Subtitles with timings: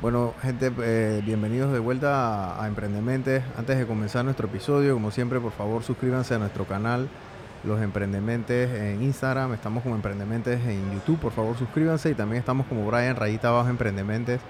[0.00, 3.42] Bueno, gente, eh, bienvenidos de vuelta a, a Emprendementes.
[3.56, 7.08] Antes de comenzar nuestro episodio, como siempre, por favor suscríbanse a nuestro canal,
[7.64, 9.54] Los Emprendementes en Instagram.
[9.54, 12.10] Estamos como Emprendementes en YouTube, por favor suscríbanse.
[12.10, 14.40] Y también estamos como Brian Rayita Abajo Emprendementes.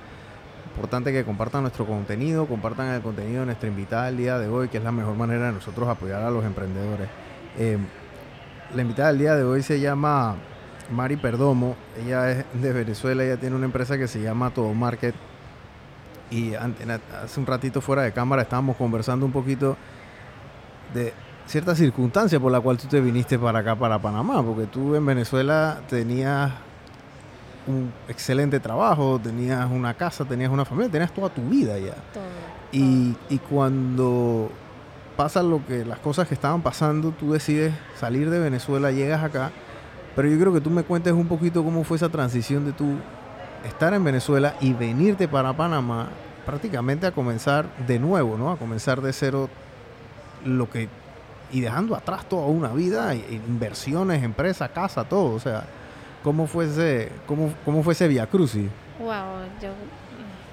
[0.76, 4.68] Importante que compartan nuestro contenido, compartan el contenido de nuestra invitada el día de hoy,
[4.68, 7.08] que es la mejor manera de nosotros apoyar a los emprendedores.
[7.58, 7.78] Eh,
[8.74, 10.36] la invitada del día de hoy se llama
[10.90, 11.74] Mari Perdomo.
[12.04, 15.14] Ella es de Venezuela, ella tiene una empresa que se llama Todo Market
[16.30, 19.76] y hace un ratito fuera de cámara estábamos conversando un poquito
[20.94, 21.12] de
[21.46, 25.04] ciertas circunstancias por la cual tú te viniste para acá, para Panamá, porque tú en
[25.06, 26.52] Venezuela tenías
[27.66, 31.94] un excelente trabajo, tenías una casa, tenías una familia, tenías toda tu vida ya.
[32.72, 34.50] y, y cuando
[35.16, 39.50] pasa lo que las cosas que estaban pasando, tú decides salir de Venezuela, llegas acá,
[40.14, 42.96] pero yo creo que tú me cuentes un poquito cómo fue esa transición de tú
[43.64, 46.08] estar en Venezuela y venirte para Panamá
[46.46, 48.50] prácticamente a comenzar de nuevo, ¿no?
[48.50, 49.48] A comenzar de cero
[50.44, 50.88] lo que
[51.50, 55.64] y dejando atrás toda una vida, inversiones, empresa, casa, todo, o sea,
[56.22, 58.68] ¿cómo fue ese cómo, cómo fue ese Via Crucis?
[58.98, 59.70] Wow, yo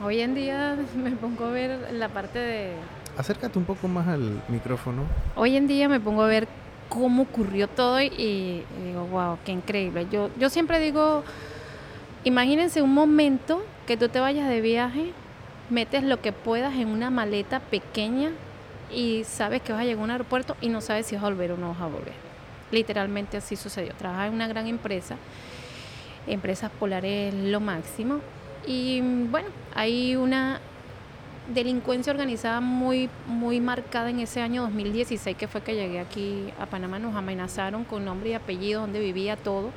[0.05, 2.73] hoy en día me pongo a ver la parte de
[3.17, 5.03] Acércate un poco más al micrófono.
[5.37, 6.49] Hoy en día me pongo a ver
[6.89, 10.07] cómo ocurrió todo y, y digo, wow, qué increíble.
[10.11, 11.23] Yo yo siempre digo
[12.25, 15.11] Imagínense un momento que tú te vayas de viaje,
[15.69, 18.31] metes lo que puedas en una maleta pequeña
[18.91, 21.27] y sabes que vas a llegar a un aeropuerto y no sabes si vas a
[21.27, 22.15] volver o no vas a volver.
[22.71, 23.93] Literalmente así sucedió.
[23.93, 25.17] Trabajas en una gran empresa,
[26.25, 28.21] Empresas Polares lo máximo.
[28.65, 30.59] Y bueno, hay una
[31.53, 36.65] delincuencia organizada muy, muy marcada en ese año 2016, que fue que llegué aquí a
[36.65, 36.97] Panamá.
[36.97, 39.69] Nos amenazaron con nombre y apellido, donde vivía todo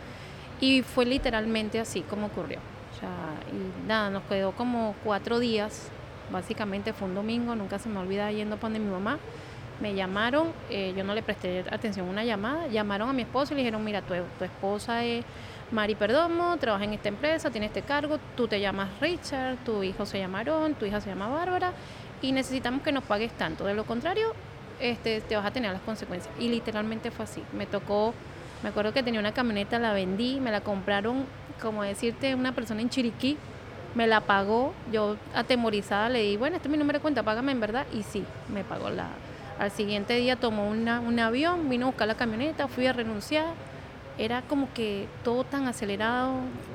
[0.60, 2.58] y fue literalmente así como ocurrió.
[2.58, 3.08] O sea,
[3.52, 5.88] y nada, nos quedó como cuatro días,
[6.30, 9.18] básicamente fue un domingo, nunca se me olvida yendo para donde mi mamá.
[9.80, 13.54] Me llamaron, eh, yo no le presté atención a una llamada, llamaron a mi esposo
[13.54, 15.24] y le dijeron, mira, tu, tu esposa es
[15.70, 20.04] Mari Perdomo, trabaja en esta empresa, tiene este cargo, tú te llamas Richard, tu hijo
[20.04, 21.72] se llama Aaron, tu hija se llama Bárbara
[22.22, 23.64] y necesitamos que nos pagues tanto.
[23.64, 24.34] De lo contrario,
[24.80, 26.32] este, te vas a tener las consecuencias.
[26.38, 27.42] Y literalmente fue así.
[27.52, 28.14] Me tocó
[28.62, 31.24] me acuerdo que tenía una camioneta, la vendí, me la compraron,
[31.60, 33.36] como decirte, una persona en Chiriquí,
[33.94, 37.52] me la pagó, yo atemorizada le di, bueno, este es mi número de cuenta, págame
[37.52, 39.08] en verdad, y sí, me pagó la...
[39.58, 43.46] Al siguiente día tomó una, un avión, vino a buscar la camioneta, fui a renunciar,
[44.16, 46.34] era como que todo tan acelerado.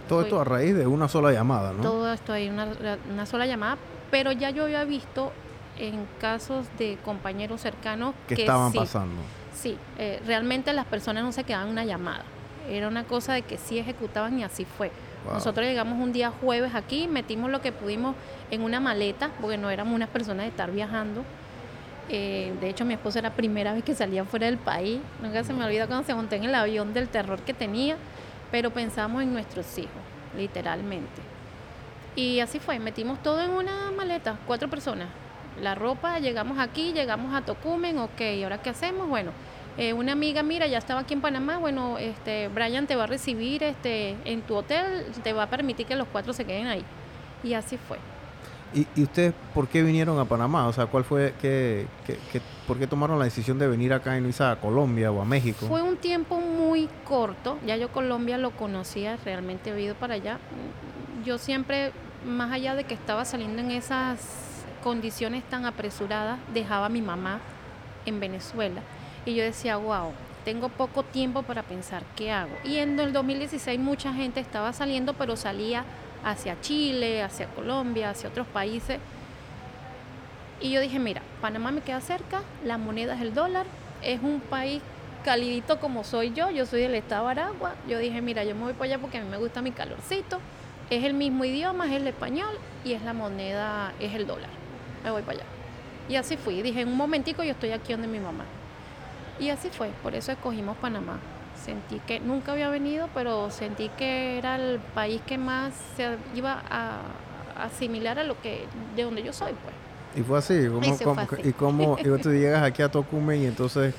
[0.09, 1.81] Todo esto a raíz de una sola llamada, ¿no?
[1.81, 2.67] Todo esto ahí, una,
[3.09, 3.77] una sola llamada,
[4.11, 5.31] pero ya yo había visto
[5.77, 9.21] en casos de compañeros cercanos que estaban pasando
[9.53, 12.23] Sí, eh, realmente las personas no se quedaban en una llamada.
[12.69, 14.91] Era una cosa de que sí ejecutaban y así fue.
[15.31, 18.15] Nosotros llegamos un día jueves aquí, metimos lo que pudimos
[18.51, 21.23] en una maleta, porque no éramos unas personas de estar viajando.
[22.09, 24.99] Eh, de hecho, mi esposa era la primera vez que salía fuera del país.
[25.21, 27.95] Nunca se me olvida cuando se montó en el avión del terror que tenía,
[28.51, 30.01] pero pensamos en nuestros hijos,
[30.37, 31.21] literalmente.
[32.15, 35.07] Y así fue, metimos todo en una maleta, cuatro personas.
[35.61, 39.07] La ropa, llegamos aquí, llegamos a Tocumen, ok, ¿y ahora qué hacemos?
[39.07, 39.31] Bueno,
[39.77, 43.07] eh, una amiga, mira, ya estaba aquí en Panamá, bueno, este, Brian te va a
[43.07, 46.83] recibir este, en tu hotel, te va a permitir que los cuatro se queden ahí.
[47.43, 47.97] Y así fue.
[48.73, 50.67] ¿Y, y ustedes por qué vinieron a Panamá?
[50.67, 54.21] O sea, ¿cuál fue, qué, qué, por qué tomaron la decisión de venir acá y
[54.21, 55.67] no irse a Colombia o a México?
[55.67, 60.39] Fue un tiempo muy corto, ya yo Colombia lo conocía, realmente he ido para allá.
[61.23, 61.91] Yo siempre,
[62.25, 64.52] más allá de que estaba saliendo en esas
[64.83, 67.39] condiciones tan apresuradas, dejaba a mi mamá
[68.05, 68.81] en Venezuela
[69.25, 70.11] y yo decía, wow,
[70.43, 72.51] tengo poco tiempo para pensar qué hago.
[72.65, 75.85] Y en el 2016 mucha gente estaba saliendo, pero salía
[76.23, 78.99] hacia Chile, hacia Colombia, hacia otros países.
[80.59, 83.65] Y yo dije, mira, Panamá me queda cerca, la moneda es el dólar,
[84.01, 84.81] es un país
[85.23, 87.75] calidito como soy yo, yo soy del estado de Aragua.
[87.87, 90.39] Yo dije, mira, yo me voy para allá porque a mí me gusta mi calorcito.
[90.89, 94.62] Es el mismo idioma, es el español y es la moneda, es el dólar.
[95.03, 95.47] Me voy para allá.
[96.09, 96.61] Y así fui.
[96.61, 98.45] Dije, en un momentico yo estoy aquí donde mi mamá.
[99.39, 101.19] Y así fue, por eso escogimos Panamá.
[101.63, 106.61] Sentí que nunca había venido, pero sentí que era el país que más se iba
[106.69, 106.99] a
[107.57, 108.65] asimilar a lo que
[108.95, 109.75] de donde yo soy, pues.
[110.15, 110.53] Y fue así,
[111.43, 113.95] y cómo y tú llegas aquí a Tocumen y entonces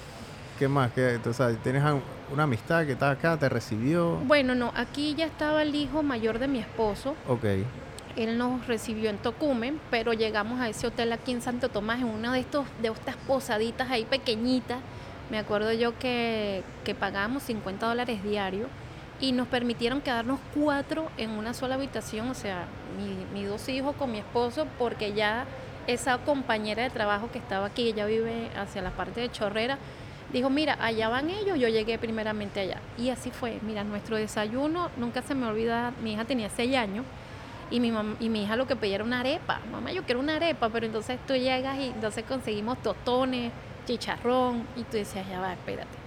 [0.59, 0.93] ¿qué más?
[0.93, 1.83] ¿Qué, entonces, ¿Tienes
[2.33, 4.17] una amistad que está acá, te recibió?
[4.25, 7.15] Bueno, no, aquí ya estaba el hijo mayor de mi esposo.
[7.29, 7.45] Ok.
[8.17, 12.07] Él nos recibió en Tocumen, pero llegamos a ese hotel aquí en Santo Tomás, en
[12.07, 14.79] una de, estos, de estas posaditas ahí pequeñitas
[15.31, 18.69] me acuerdo yo que, que pagábamos 50 dólares diarios
[19.21, 22.67] y nos permitieron quedarnos cuatro en una sola habitación, o sea,
[22.99, 25.47] mi, mis dos hijos con mi esposo, porque ya
[25.87, 29.79] esa compañera de trabajo que estaba aquí, ella vive hacia la parte de Chorrera,
[30.33, 32.81] dijo, mira, allá van ellos, yo llegué primeramente allá.
[32.99, 37.07] Y así fue, mira, nuestro desayuno, nunca se me olvida, mi hija tenía seis años,
[37.71, 39.61] y mi, y mi hija lo que pedía era una arepa.
[39.71, 43.53] Mamá, yo quiero una arepa, pero entonces tú llegas y entonces conseguimos tostones,
[43.87, 46.05] chicharrón, y tú decías, ya va, espérate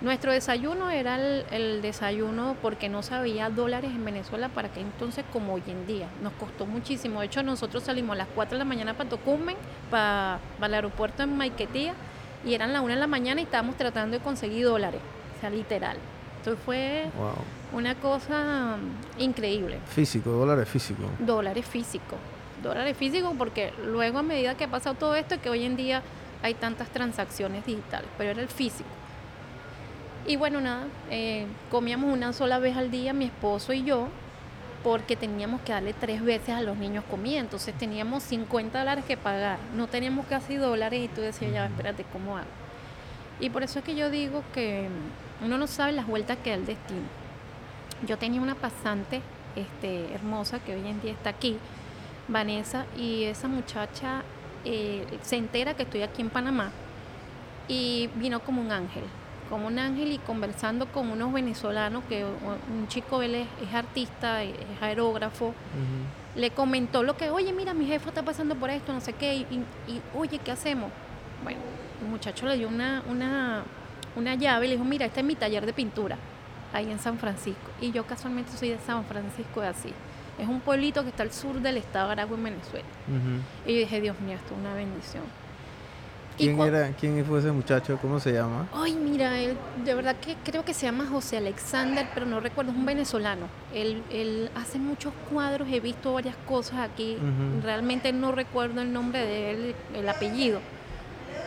[0.00, 5.54] nuestro desayuno era el, desayuno porque no sabía dólares en Venezuela para que entonces como
[5.54, 6.06] hoy en día.
[6.22, 7.20] Nos costó muchísimo.
[7.20, 9.56] De hecho, nosotros salimos a las 4 de la mañana para Tocumen,
[9.90, 11.94] para, el aeropuerto en Maiquetía,
[12.44, 15.00] y eran las 1 de la mañana y estábamos tratando de conseguir dólares.
[15.36, 15.96] O sea, literal.
[16.38, 17.06] Entonces fue
[17.72, 18.76] una cosa
[19.18, 19.78] increíble.
[19.86, 21.06] Físico, dólares físicos.
[21.18, 22.18] Dólares físicos.
[22.62, 26.02] Dólares físicos porque luego a medida que ha pasado todo esto, que hoy en día
[26.42, 28.88] hay tantas transacciones digitales, pero era el físico.
[30.26, 34.08] Y bueno, nada, eh, comíamos una sola vez al día mi esposo y yo,
[34.82, 39.16] porque teníamos que darle tres veces a los niños comida, entonces teníamos 50 dólares que
[39.16, 42.46] pagar, no teníamos casi dólares y tú decías, ya, espérate, ¿cómo hago?
[43.40, 44.88] Y por eso es que yo digo que
[45.44, 47.17] uno no sabe las vueltas que da el destino.
[48.06, 49.20] Yo tenía una pasante
[49.56, 51.58] este, hermosa que hoy en día está aquí,
[52.28, 54.22] Vanessa, y esa muchacha
[54.64, 56.70] eh, se entera que estoy aquí en Panamá
[57.66, 59.04] y vino como un ángel
[59.48, 64.54] como un ángel y conversando con unos venezolanos, que un chico él es, artista, es
[64.80, 65.54] aerógrafo,
[66.36, 69.36] le comentó lo que, oye, mira, mi jefe está pasando por esto, no sé qué,
[69.36, 69.64] y,
[70.14, 70.90] oye, ¿qué hacemos?
[71.42, 71.60] Bueno,
[72.02, 73.62] el muchacho le dio una, una,
[74.16, 76.18] una llave y le dijo, mira, este es mi taller de pintura,
[76.72, 77.70] ahí en San Francisco.
[77.80, 79.92] Y yo casualmente soy de San Francisco de así.
[80.38, 82.86] Es un pueblito que está al sur del estado de Aragua, en Venezuela.
[83.66, 85.24] Y yo dije, Dios mío, esto es una bendición.
[86.36, 87.98] ¿Quién era, quién fue ese muchacho?
[88.00, 88.68] ¿Cómo se llama?
[88.72, 92.70] Ay, mira, él, de verdad que creo que se llama José Alexander, pero no recuerdo,
[92.70, 93.46] es un venezolano.
[93.74, 97.18] Él, él hace muchos cuadros, he visto varias cosas aquí.
[97.64, 100.60] Realmente no recuerdo el nombre de él, el apellido,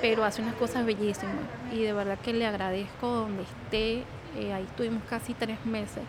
[0.02, 1.36] pero hace unas cosas bellísimas.
[1.72, 4.04] Y de verdad que le agradezco donde esté.
[4.38, 6.04] Eh, ahí estuvimos casi tres meses.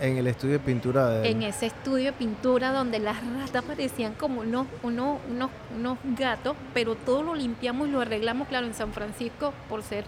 [0.00, 4.14] En el estudio de pintura de En ese estudio de pintura donde las ratas parecían
[4.14, 8.92] como unos, unos, unos, gatos, pero todo lo limpiamos y lo arreglamos, claro, en San
[8.92, 10.04] Francisco, por ser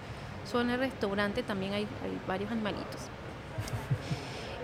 [0.50, 1.86] zona de restaurante, también hay,
[2.26, 3.02] varios animalitos.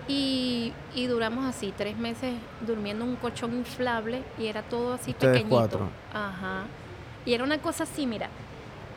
[0.07, 0.73] Y,
[1.07, 2.33] duramos así, tres meses
[2.67, 5.89] durmiendo en un colchón inflable y era todo así pequeñito.
[6.13, 6.63] Ajá.
[7.25, 8.27] Y era una cosa así, mira,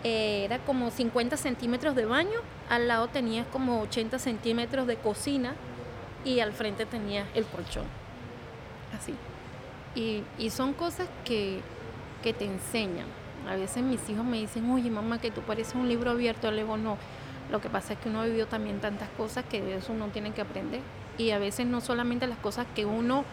[0.05, 5.55] eh, era como 50 centímetros de baño, al lado tenías como 80 centímetros de cocina
[6.27, 7.85] y al frente tenía el colchón.
[8.95, 9.15] Así.
[9.95, 11.61] Y, son cosas que,
[12.23, 13.07] te enseñan.
[13.49, 16.51] A veces mis hijos me dicen, oye mamá, que tú pareces un libro abierto.
[16.51, 16.99] Le digo, no.
[17.51, 20.09] Lo que pasa es que uno ha vivido también tantas cosas que de eso uno
[20.09, 20.81] tiene que aprender.
[21.17, 23.25] Y a veces no solamente las cosas que uno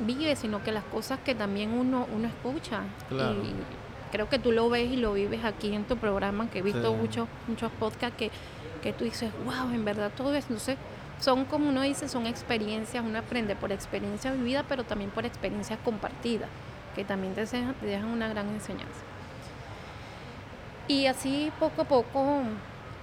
[0.00, 2.82] vive, sino que las cosas que también uno, uno escucha.
[3.10, 3.54] Y
[4.14, 6.94] creo que tú lo ves y lo vives aquí en tu programa, que he visto
[6.94, 8.30] muchos, muchos podcasts que,
[8.80, 10.56] que tú dices, wow, en verdad todo eso.
[10.56, 10.76] sé
[11.18, 15.80] son como uno dice, son experiencias, uno aprende por experiencia vivida, pero también por experiencias
[15.84, 16.48] compartidas,
[16.94, 19.00] que también te dejan, una gran enseñanza.
[20.86, 22.42] Y así poco a poco,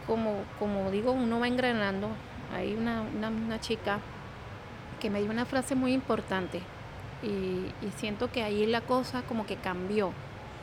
[0.07, 2.07] como, como digo, uno va engranando.
[2.55, 3.99] Hay una, una, chica
[5.01, 6.61] que me dio una frase muy importante
[7.21, 7.65] y,
[7.97, 10.13] siento que ahí la cosa como que cambió.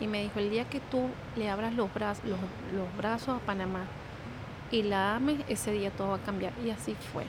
[0.01, 2.39] Y me dijo, el día que tú le abras los, brazos, los,
[2.73, 3.85] los brazos a Panamá
[4.71, 6.53] y la ames, ese día todo va a cambiar.
[6.65, 7.25] Y así fue.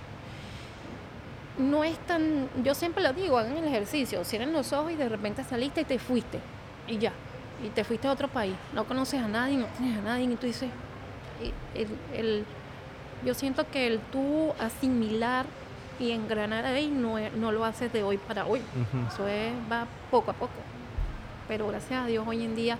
[1.57, 5.09] No es tan, yo siempre lo digo, hagan el ejercicio, cierren los ojos y de
[5.09, 6.39] repente saliste y te fuiste.
[6.87, 7.11] Y ya,
[7.63, 10.35] y te fuiste a otro país, no conoces a nadie, no tienes a nadie y
[10.35, 10.69] tú dices,
[12.13, 12.45] el,
[13.25, 15.45] yo siento que el tú asimilar
[15.99, 18.61] y engranar ahí no, no lo haces de hoy para hoy,
[19.07, 19.25] eso
[19.69, 20.53] va poco a poco,
[21.49, 22.77] pero gracias a Dios hoy en día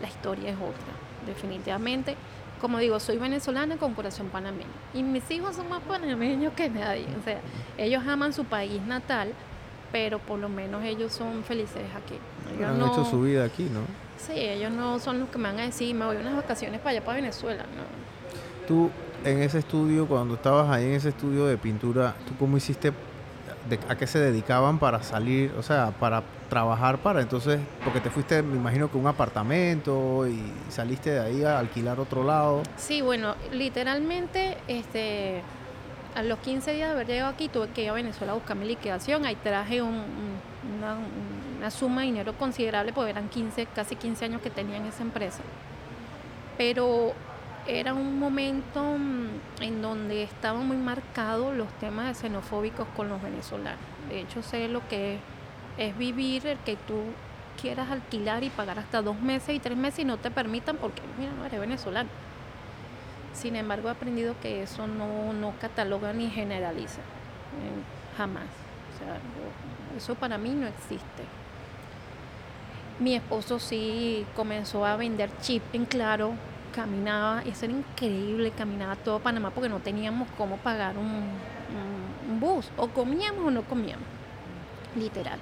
[0.00, 0.94] la historia es otra,
[1.26, 2.16] definitivamente
[2.62, 4.70] como digo, soy venezolana con corazón panameño.
[4.94, 7.08] Y mis hijos son más panameños que nadie.
[7.20, 7.40] O sea,
[7.76, 9.32] ellos aman su país natal,
[9.90, 12.14] pero por lo menos ellos son felices aquí.
[12.56, 13.80] Ellos han hecho su vida aquí, ¿no?
[14.16, 16.90] Sí, ellos no son los que me van a decir, me voy unas vacaciones para
[16.90, 18.68] allá, para Venezuela, ¿no?
[18.68, 18.90] Tú,
[19.24, 22.92] en ese estudio, cuando estabas ahí en ese estudio de pintura, ¿tú cómo hiciste
[23.88, 28.42] a qué se dedicaban para salir, o sea, para trabajar para entonces, porque te fuiste,
[28.42, 32.62] me imagino que un apartamento y saliste de ahí a alquilar otro lado.
[32.76, 35.42] Sí, bueno, literalmente, este,
[36.14, 38.56] a los 15 días de haber llegado aquí tuve que ir a Venezuela a buscar
[38.56, 40.04] mi liquidación, ahí traje una,
[41.58, 45.02] una, suma de dinero considerable, porque eran 15, casi 15 años que tenía en esa
[45.02, 45.40] empresa.
[46.58, 47.14] Pero
[47.66, 53.80] era un momento mm, en donde estaban muy marcados los temas xenofóbicos con los venezolanos.
[54.08, 55.18] De hecho, sé lo que
[55.78, 57.02] es, vivir el que tú
[57.60, 61.02] quieras alquilar y pagar hasta dos meses y tres meses y no te permitan porque,
[61.18, 62.10] mira, no eres venezolano.
[63.32, 68.44] Sin embargo, he aprendido que eso no, no cataloga ni generaliza, eh, jamás.
[68.44, 69.16] O sea,
[69.96, 71.24] eso para mí no existe.
[72.98, 76.34] Mi esposo sí comenzó a vender chip en claro,
[76.72, 81.22] caminaba, eso era increíble, caminaba todo Panamá porque no teníamos cómo pagar un,
[82.40, 84.06] bus, o comíamos o no comíamos,
[84.96, 85.38] literal.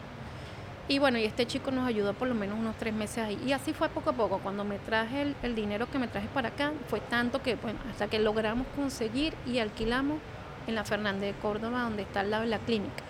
[0.88, 3.40] Y bueno, y este chico nos ayudó por lo menos unos tres meses ahí.
[3.46, 4.38] Y así fue poco a poco.
[4.38, 8.08] Cuando me traje el, dinero que me traje para acá, fue tanto que, bueno, hasta
[8.08, 10.18] que logramos conseguir y alquilamos
[10.66, 13.04] en la Fernández de Córdoba, donde está al lado de la clínica.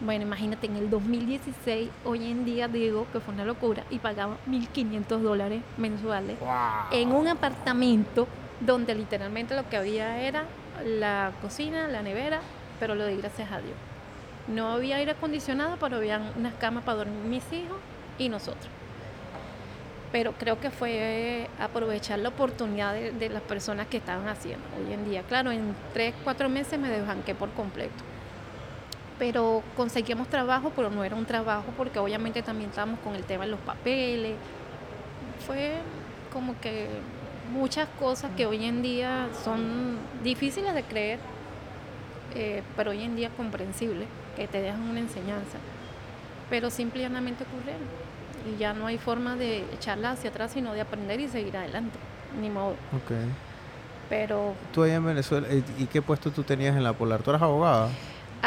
[0.00, 4.36] Bueno, imagínate, en el 2016, hoy en día digo que fue una locura y pagaba
[4.48, 6.38] 1.500 dólares mensuales
[6.90, 8.26] en un apartamento
[8.60, 10.44] donde literalmente lo que había era
[10.84, 12.40] la cocina, la nevera,
[12.80, 13.76] pero lo di gracias a Dios.
[14.48, 17.78] No había aire acondicionado, pero había unas camas para dormir mis hijos
[18.18, 18.68] y nosotros.
[20.12, 25.04] Pero creo que fue aprovechar la oportunidad de, las personas que estaban haciendo hoy en
[25.04, 25.22] día.
[25.22, 28.04] Claro, en tres, cuatro meses me desbanqué por completo.
[29.18, 33.44] Pero conseguíamos trabajo, pero no era un trabajo porque obviamente también estábamos con el tema
[33.44, 34.34] de los papeles.
[35.46, 35.76] Fue
[36.32, 36.88] como que
[37.52, 41.18] muchas cosas que hoy en día son difíciles de creer,
[42.34, 45.58] eh, pero hoy en día comprensibles que te dejan una enseñanza.
[46.50, 47.88] Pero simplemente ocurrieron.
[48.54, 51.98] Y ya no hay forma de echarla hacia atrás, sino de aprender y seguir adelante.
[52.40, 52.72] Ni modo.
[52.92, 53.12] Ok.
[54.08, 54.54] Pero...
[54.72, 57.22] ¿Tú allá en Venezuela, y qué puesto tú tenías en la Polar?
[57.22, 57.88] ¿Tú eras abogada?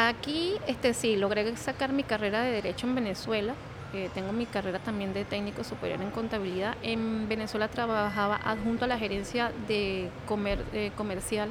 [0.08, 3.52] Aquí, este sí, logré sacar mi carrera de Derecho en Venezuela.
[3.92, 6.74] Eh, tengo mi carrera también de técnico superior en contabilidad.
[6.82, 11.50] En Venezuela trabajaba adjunto a la gerencia de comer, eh, comercial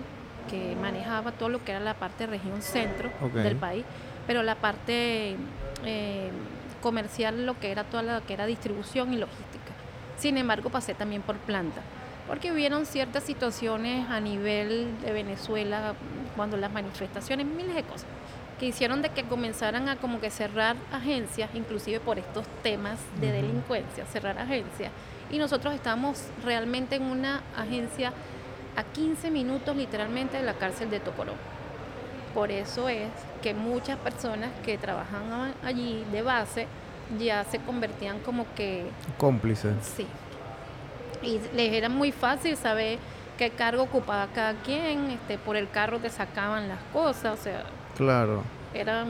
[0.50, 3.86] que manejaba todo lo que era la parte de región centro del país
[4.30, 5.36] pero la parte
[5.86, 6.30] eh,
[6.84, 9.74] comercial, lo que era toda la que era distribución y logística.
[10.18, 11.82] Sin embargo, pasé también por planta,
[12.28, 15.96] porque hubieron ciertas situaciones a nivel de Venezuela,
[16.36, 18.06] cuando las manifestaciones, miles de cosas,
[18.60, 23.32] que hicieron de que comenzaran a como que cerrar agencias, inclusive por estos temas de
[23.32, 24.92] delincuencia, cerrar agencias.
[25.32, 28.12] Y nosotros estamos realmente en una agencia
[28.76, 31.36] a 15 minutos literalmente de la cárcel de Tocorón.
[32.34, 33.10] Por eso es
[33.42, 36.68] que muchas personas que trabajan allí de base
[37.18, 38.86] ya se convertían como que...
[39.18, 39.76] Cómplices.
[39.82, 40.06] Sí.
[41.24, 43.00] Y les era muy fácil saber
[43.38, 47.64] qué cargo ocupaba cada quien, este, por el carro te sacaban las cosas, o sea...
[48.00, 48.44] Claro.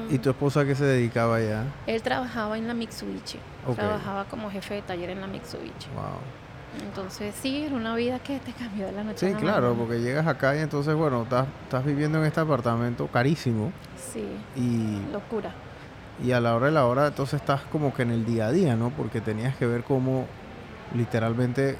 [0.09, 1.63] ¿Y tu esposa qué se dedicaba ya?
[1.85, 3.39] Él trabajaba en la Mitsubishi.
[3.75, 5.89] Trabajaba como jefe de taller en la Mitsubishi.
[5.93, 6.83] Wow.
[6.83, 9.75] Entonces sí, era una vida que te cambió de la noche sí, a la claro,
[9.75, 13.71] porque llegas acá y entonces, bueno, estás, estás viviendo en este apartamento carísimo.
[13.95, 14.25] Sí.
[14.55, 15.51] Y, locura.
[16.23, 18.51] Y a la hora de la hora, entonces estás como que en el día a
[18.51, 18.89] día, ¿no?
[18.89, 20.25] Porque tenías que ver cómo
[20.95, 21.77] literalmente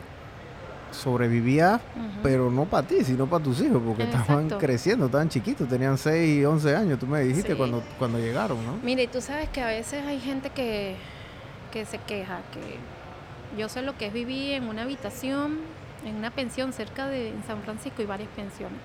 [0.91, 1.79] sobrevivía,
[2.24, 6.39] pero no para ti, sino para tus hijos, porque estaban creciendo, estaban chiquitos, tenían 6
[6.39, 8.77] y 11 años, tú me dijiste cuando, cuando llegaron, ¿no?
[8.84, 10.96] Mire, tú sabes que a veces hay gente que,
[11.72, 12.77] que se queja, que
[13.58, 15.60] yo sé lo que es vivir en una habitación,
[16.05, 18.79] en una pensión cerca de San Francisco y varias pensiones.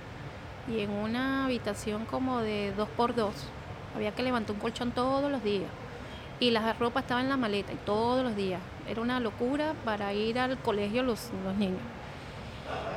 [0.69, 3.35] Y en una habitación como de dos por dos.
[3.95, 5.71] Había que levantar un colchón todos los días.
[6.41, 8.61] Y la ropa estaba en la maleta y todos los días.
[8.88, 11.81] Era una locura para ir al colegio los, los niños.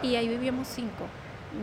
[0.02, 1.06] Y ahí vivíamos cinco.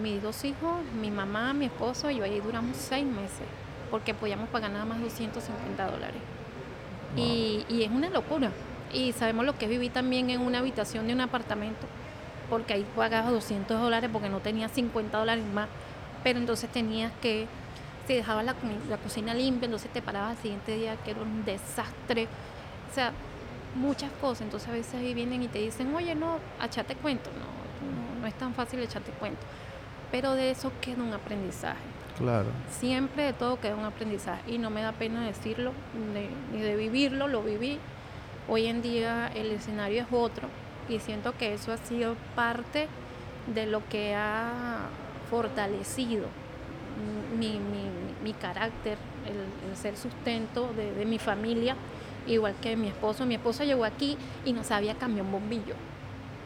[0.02, 3.46] Mis dos hijos, mi mamá, mi esposo y yo ahí duramos seis meses.
[3.90, 6.20] Porque podíamos pagar nada más 250 dólares.
[7.16, 8.50] Y, y es una locura
[8.94, 11.86] y sabemos lo que es vivir también en una habitación de un apartamento,
[12.48, 15.68] porque ahí pagabas 200 dólares porque no tenías 50 dólares más,
[16.22, 17.46] pero entonces tenías que,
[18.06, 18.54] si dejabas la,
[18.88, 22.28] la cocina limpia, entonces te parabas al siguiente día, que era un desastre,
[22.90, 23.12] o sea,
[23.74, 28.20] muchas cosas, entonces a veces ahí vienen y te dicen, oye, no, echate cuento, no,
[28.20, 29.42] no, es tan fácil echarte cuento,
[30.10, 31.82] pero de eso queda un aprendizaje.
[32.18, 32.46] Claro.
[32.70, 35.72] Siempre de todo queda un aprendizaje y no me da pena decirlo,
[36.52, 37.78] ni de vivirlo, lo viví
[38.46, 40.48] Hoy en día el escenario es otro
[40.88, 42.88] y siento que eso ha sido parte
[43.46, 44.88] de lo que ha
[45.30, 46.26] fortalecido
[47.38, 51.74] mi, carácter, el, ser sustento de, mi familia,
[52.26, 53.26] igual que mi esposo.
[53.26, 55.74] Mi esposo llegó aquí y no sabía cambiar un bombillo,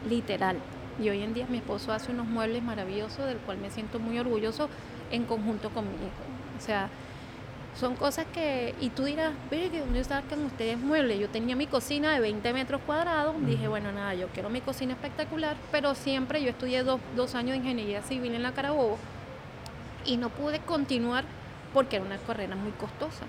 [0.07, 0.57] literal.
[1.01, 4.19] Y hoy en día mi esposo hace unos muebles maravillosos del cual me siento muy
[4.19, 4.69] orgulloso
[5.11, 6.57] en conjunto con mi hijo.
[6.57, 6.89] O sea,
[7.79, 11.19] son cosas que, y tú dirás, ve que ¿dónde sacan ustedes muebles?
[11.19, 14.93] Yo tenía mi cocina de 20 metros cuadrados, dije, bueno, nada, yo quiero mi cocina
[14.93, 18.97] espectacular, pero siempre yo estudié dos, dos años de ingeniería civil en la Carabobo
[20.05, 21.23] y no pude continuar
[21.73, 23.25] porque era una carrera muy costosa.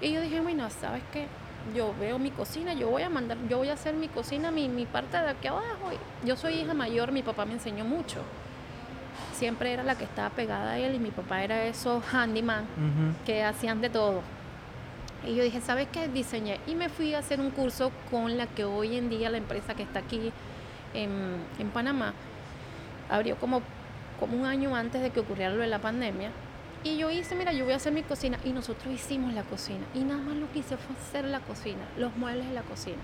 [0.00, 1.26] Y yo dije, bueno, ¿sabes qué?
[1.74, 4.68] Yo veo mi cocina, yo voy a mandar, yo voy a hacer mi cocina, mi,
[4.68, 5.90] mi parte de aquí abajo.
[6.24, 8.20] yo soy hija mayor, mi papá me enseñó mucho
[9.36, 12.64] siempre era la que estaba pegada a él y mi papá era esos handyman
[13.24, 14.22] que hacían de todo.
[15.24, 16.08] Y yo dije, ¿sabes qué?
[16.08, 16.60] Diseñé.
[16.66, 19.74] Y me fui a hacer un curso con la que hoy en día la empresa
[19.74, 20.32] que está aquí
[20.94, 22.14] en, Panamá
[23.10, 23.60] abrió como,
[24.18, 26.30] como un año antes de que ocurriera lo de la pandemia.
[26.86, 28.38] Y yo hice, mira, yo voy a hacer mi cocina.
[28.44, 29.84] Y nosotros hicimos la cocina.
[29.92, 33.02] Y nada más lo que hice fue hacer la cocina, los muebles de la cocina.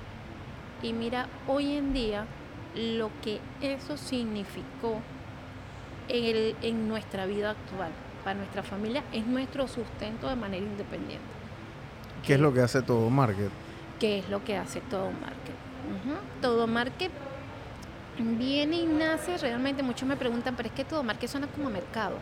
[0.84, 2.26] Y mira, hoy en día
[2.76, 5.00] lo que eso significó
[6.08, 7.90] en, nuestra vida actual.
[8.22, 11.26] Para nuestra familia es nuestro sustento de manera independiente.
[12.24, 13.50] ¿Qué es lo que hace todo market?
[13.98, 15.56] ¿Qué es lo que hace todo market?
[16.40, 17.10] Todo market
[18.18, 22.16] viene y nace realmente, muchos me preguntan, pero es que todo market suena como mercado.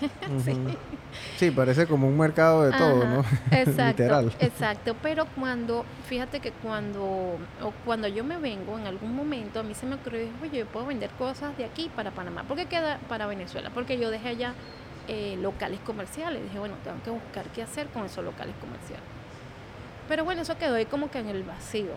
[1.38, 1.50] sí.
[1.50, 3.24] parece como un mercado de todo, ¿no?
[3.50, 4.96] Exacto, exacto.
[5.02, 9.74] Pero cuando, fíjate que cuando, o cuando yo me vengo en algún momento, a mí
[9.74, 12.44] se me ocurrió, oye, yo puedo vender cosas de aquí para Panamá.
[12.44, 13.70] ¿Por qué queda para Venezuela?
[13.72, 14.54] Porque yo dejé allá
[15.08, 16.42] eh, locales comerciales.
[16.42, 19.04] Dije, bueno, tengo que buscar qué hacer con esos locales comerciales.
[20.08, 21.92] Pero bueno, eso quedó ahí como que en el vacío.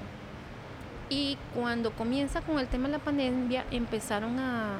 [1.10, 4.80] Y cuando comienza con el tema de la pandemia, empezaron a,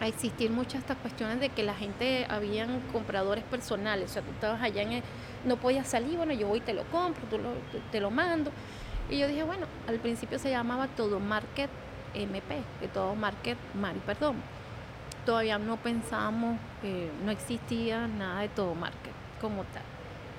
[0.00, 4.30] a existir muchas estas cuestiones de que la gente, habían compradores personales, o sea, tú
[4.32, 5.02] estabas allá en
[5.44, 7.38] no podías salir, bueno, yo voy y te lo compro, tú
[7.90, 8.50] te lo mando.
[9.10, 11.70] Y yo dije, bueno, al principio se llamaba Todo Market
[12.14, 14.36] MP, de Todo Market Mari, perdón.
[15.26, 19.82] Todavía no pensábamos, eh, no existía nada de Todo Market como tal.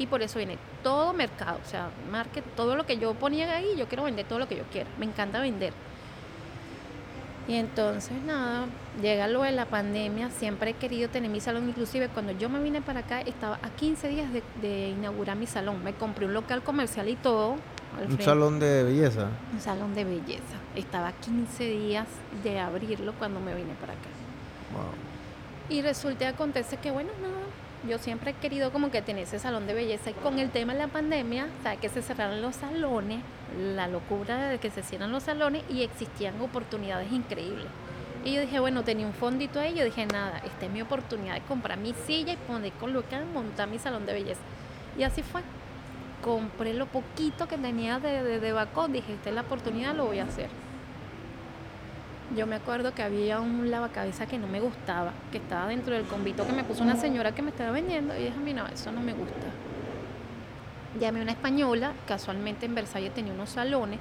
[0.04, 3.74] Y por eso viene todo mercado, o sea, market, todo lo que yo ponía ahí,
[3.78, 4.90] yo quiero vender todo lo que yo quiera.
[5.00, 5.72] Me encanta vender
[7.48, 8.68] y entonces, nada,
[9.02, 12.62] llega lo de la pandemia, siempre he querido tener mi salón, inclusive cuando yo me
[12.62, 14.30] vine para acá, estaba a 15 días
[14.62, 17.58] de, inaugurar mi salón, me compré un local comercial y todo.
[18.10, 19.28] ¿Un salón de belleza?
[19.52, 22.08] Un salón de belleza, estaba a 15 días
[22.44, 24.10] de abrirlo cuando me vine para acá.
[24.72, 25.78] Wow.
[25.78, 27.44] Y resulta acontece que, bueno, nada,
[27.88, 30.74] yo siempre he querido como que tener ese salón de belleza y con el tema
[30.74, 33.22] de la pandemia, sabes que se cerraron los salones,
[33.76, 37.68] la locura de que se cierran los salones y existían oportunidades increíbles.
[38.26, 41.36] Y yo dije, bueno, tenía un fondito ahí, yo dije, nada, esta es mi oportunidad
[41.36, 44.42] de comprar mi silla y poner colocar, montar mi salón de belleza.
[44.98, 45.42] Y así fue.
[46.24, 50.20] Compré lo poquito que tenía de, de, de dije, esta es la oportunidad, lo voy
[50.20, 50.48] a hacer.
[52.36, 56.06] Yo me acuerdo que había un lavacabeza que no me gustaba, que estaba dentro del
[56.06, 59.02] convito que me puso una señora que me estaba vendiendo y dije, mira, eso no
[59.02, 59.48] me gusta.
[61.00, 64.00] Llamé a una española, casualmente en Versalles tenía unos salones,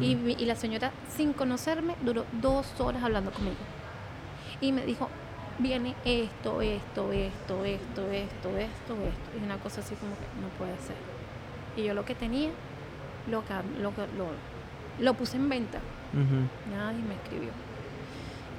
[0.00, 3.56] y, y, la señora, sin conocerme, duró dos horas hablando conmigo.
[4.62, 5.10] Y me dijo,
[5.58, 9.38] viene esto, esto, esto, esto, esto, esto, esto.
[9.38, 10.96] Y una cosa así como que no puede ser.
[11.76, 12.50] Y yo lo que tenía,
[13.30, 13.42] lo,
[13.82, 14.28] lo, lo,
[14.98, 15.78] lo puse en venta.
[16.74, 17.50] Nadie me escribió.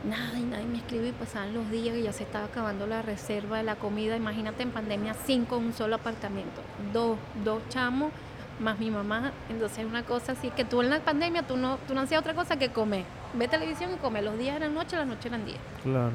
[0.08, 3.58] Nadie, nadie me escribió y pasaban los días y ya se estaba acabando la reserva
[3.58, 4.16] de la comida.
[4.16, 6.62] Imagínate en pandemia, cinco en un solo apartamento.
[6.94, 8.12] Dos, dos chamos
[8.60, 9.32] más mi mamá.
[9.50, 12.34] Entonces una cosa así, que tú en la pandemia tú no, tú no hacías otra
[12.34, 13.06] cosa que comer.
[13.34, 14.24] Ve televisión y comer.
[14.24, 15.60] Los días eran noche, las noches eran días.
[15.84, 16.14] Claro.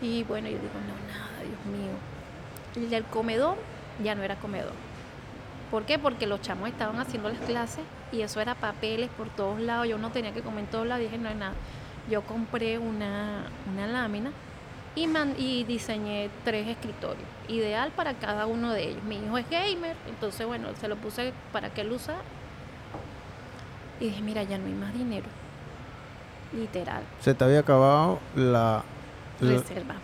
[0.00, 2.88] Y bueno, yo digo, no, nada, Dios mío.
[2.88, 3.56] Y el comedor
[4.02, 4.74] ya no era comedor.
[5.70, 5.98] ¿Por qué?
[5.98, 9.88] Porque los chamos estaban haciendo las clases y eso era papeles por todos lados.
[9.88, 11.02] Yo no tenía que comer en todos lados.
[11.02, 11.54] Dije, no hay nada.
[12.10, 13.44] Yo compré una,
[13.76, 14.30] lámina
[14.94, 19.02] y, y diseñé tres escritorios, ideal para cada uno de ellos.
[19.04, 22.20] Mi hijo es gamer, entonces bueno, se lo puse para que él usara.
[24.00, 25.26] Y dije, mira, ya no hay más dinero.
[26.52, 27.02] Literal.
[27.20, 28.82] Se te había acabado la...
[29.40, 29.96] Reserva.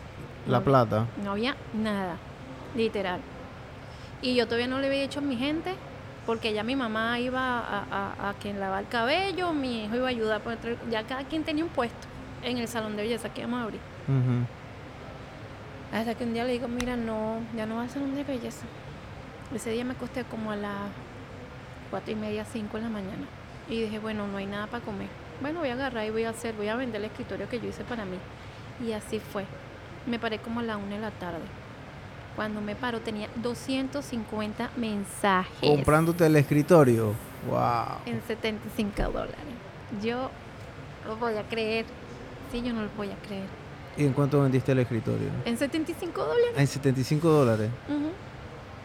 [0.47, 1.07] La, plata.
[1.23, 2.17] No había nada,
[2.77, 3.21] literal.
[4.21, 5.75] Y yo todavía no le había dicho a mi gente,
[6.27, 10.11] porque ya mi mamá iba a, a, quien lava el cabello, mi hijo iba a
[10.11, 10.59] ayudar, pues,
[10.91, 12.09] ya cada quien tenía un puesto
[12.43, 13.81] en el salón de belleza que íbamos a abrir.
[15.93, 18.67] Hasta que un día le digo, mira, no, ya no va al salón de belleza.
[19.55, 20.91] Ese día me acosté como a las
[21.91, 23.27] cuatro y media, cinco de la mañana.
[23.69, 25.09] Y dije, bueno, no hay nada para comer.
[25.41, 27.69] Bueno, voy a agarrar y voy a hacer, voy a vender el escritorio que yo
[27.69, 28.17] hice para mí.
[28.85, 29.45] Y así fue.
[30.07, 31.45] Me paré como a la una de la tarde.
[32.37, 35.69] Cuando me paro tenía 250 mensajes.
[35.71, 37.13] Comprándote el escritorio.
[37.49, 37.99] Wow.
[38.07, 39.35] En 75 dólares.
[40.03, 40.31] Yo
[41.05, 41.85] no lo voy a creer.
[42.51, 43.45] Sí, yo no lo voy a creer.
[43.97, 45.29] ¿Y en cuánto vendiste el escritorio?
[45.45, 46.53] En 75 dólares.
[46.57, 47.71] En 75 dólares.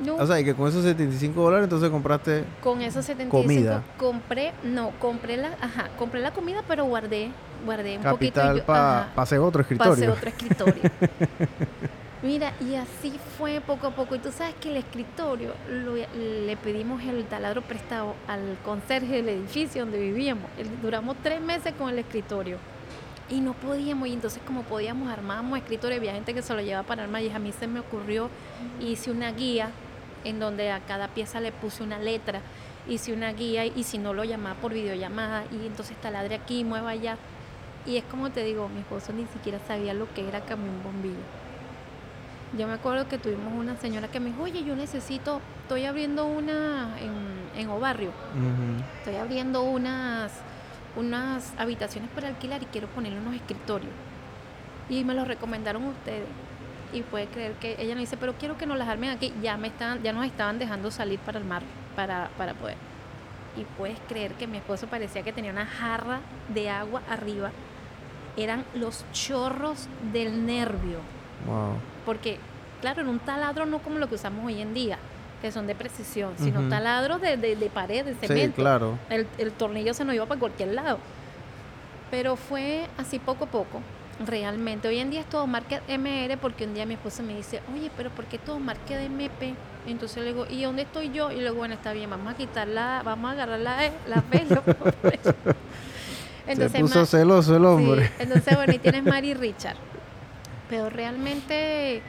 [0.05, 2.45] No, O sea, y que con esos 75 dólares entonces compraste...
[2.63, 3.83] con esos 75 comida.
[3.97, 7.31] compré, no, compré la, ajá, compré la comida, pero guardé,
[7.65, 8.35] guardé un poquito.
[8.35, 9.91] Capital yo- para ajá, hacer otro escritorio.
[9.91, 10.83] pasé otro escritorio.
[12.21, 14.15] Mira, y así fue poco a poco.
[14.15, 19.29] Y tú sabes que el escritorio lo- le pedimos el taladro prestado al conserje del
[19.29, 20.43] edificio donde vivíamos.
[20.81, 22.57] Duramos tres meses con el escritorio.
[23.29, 26.85] Y no podíamos, y entonces como podíamos armábamos escritorio, había gente que se lo llevaba
[26.87, 28.27] para armar y a mí se me ocurrió,
[28.81, 29.69] hice una guía
[30.25, 32.41] en donde a cada pieza le puse una letra,
[32.87, 36.89] hice una guía y si no lo llamaba por videollamada y entonces taladre aquí, mueva
[36.89, 37.17] allá.
[37.85, 41.38] Y es como te digo, mi esposo ni siquiera sabía lo que era camión bombillo.
[42.57, 46.25] Yo me acuerdo que tuvimos una señora que me dijo, oye, yo necesito, estoy abriendo
[46.25, 48.83] una en, en Obarrio, Ujú.
[48.97, 50.31] estoy abriendo unas,
[50.95, 53.91] unas habitaciones para alquilar y quiero ponerle unos escritorios.
[54.89, 56.25] Y me los recomendaron ustedes.
[56.91, 59.31] Y puede creer que ella me dice, pero quiero que nos las armen aquí.
[59.43, 61.61] Ya me estaban, ya nos estaban dejando salir para el mar
[61.95, 62.77] para, para poder.
[63.55, 67.51] Y puedes creer que mi esposo parecía que tenía una jarra de agua arriba.
[68.37, 70.97] Eran los chorros del nervio.
[71.45, 71.75] Wow.
[72.05, 72.37] Porque,
[72.81, 74.97] claro, en un taladro no como lo que usamos hoy en día,
[75.41, 76.69] que son de precisión, sino Ujú.
[76.69, 78.55] taladros de, de, de pared, de Sí, cemento.
[78.55, 78.97] claro.
[79.09, 80.99] El, el tornillo se nos iba para cualquier lado.
[82.11, 83.81] Pero fue así poco a poco,
[84.25, 84.87] realmente.
[84.87, 87.91] Hoy en día es todo marca MR porque un día mi esposa me dice, oye,
[87.95, 89.53] pero ¿por qué todo marca de MP?
[89.87, 91.31] Entonces le digo, ¿y dónde estoy yo?
[91.31, 94.63] Y luego, bueno, está bien, vamos a quitarla, vamos a agarrar la, E, la eso.
[96.69, 98.07] Se puso celoso el hombre.
[98.07, 99.75] Sí, entonces, bueno, y tienes Mari Richard.
[100.69, 102.01] Pero realmente,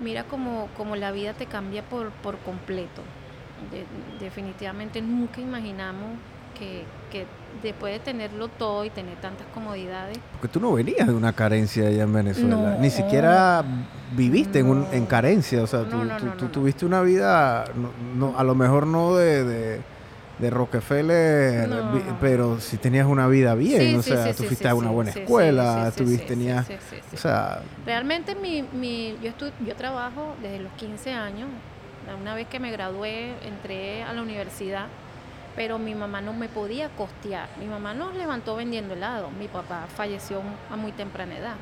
[0.00, 3.02] mira como, como la vida te cambia por, por completo.
[3.70, 3.86] De-
[4.24, 6.10] definitivamente nunca imaginamos
[6.58, 7.26] que, que
[7.62, 11.86] después de tenerlo todo y tener tantas comodidades, Porque tú no venías de una carencia
[11.88, 12.56] allá en Venezuela.
[12.56, 12.78] No.
[12.78, 13.64] Ni siquiera
[14.14, 15.62] viviste en, un- en carencia.
[15.62, 17.90] O sea, tú, No, tú- tú tuviste una vida, no,
[18.32, 19.80] no- a lo mejor no de, de,
[20.38, 22.16] de Rockefeller, No.
[22.20, 23.80] pero si tenías una vida bien.
[23.80, 26.66] Sí, o sí, sea, sí, tú fuiste a una buena escuela, tuviste, tenías...
[27.12, 31.48] O sea, Realmente mi, mi, yo, estu- yo trabajo desde los 15 años.
[32.20, 34.86] Una vez que me gradué, entré a la universidad,
[35.56, 37.48] pero mi mamá no me podía costear.
[37.60, 39.30] Mi mamá nos levantó vendiendo helado.
[39.38, 41.54] Mi papá falleció a muy temprana edad.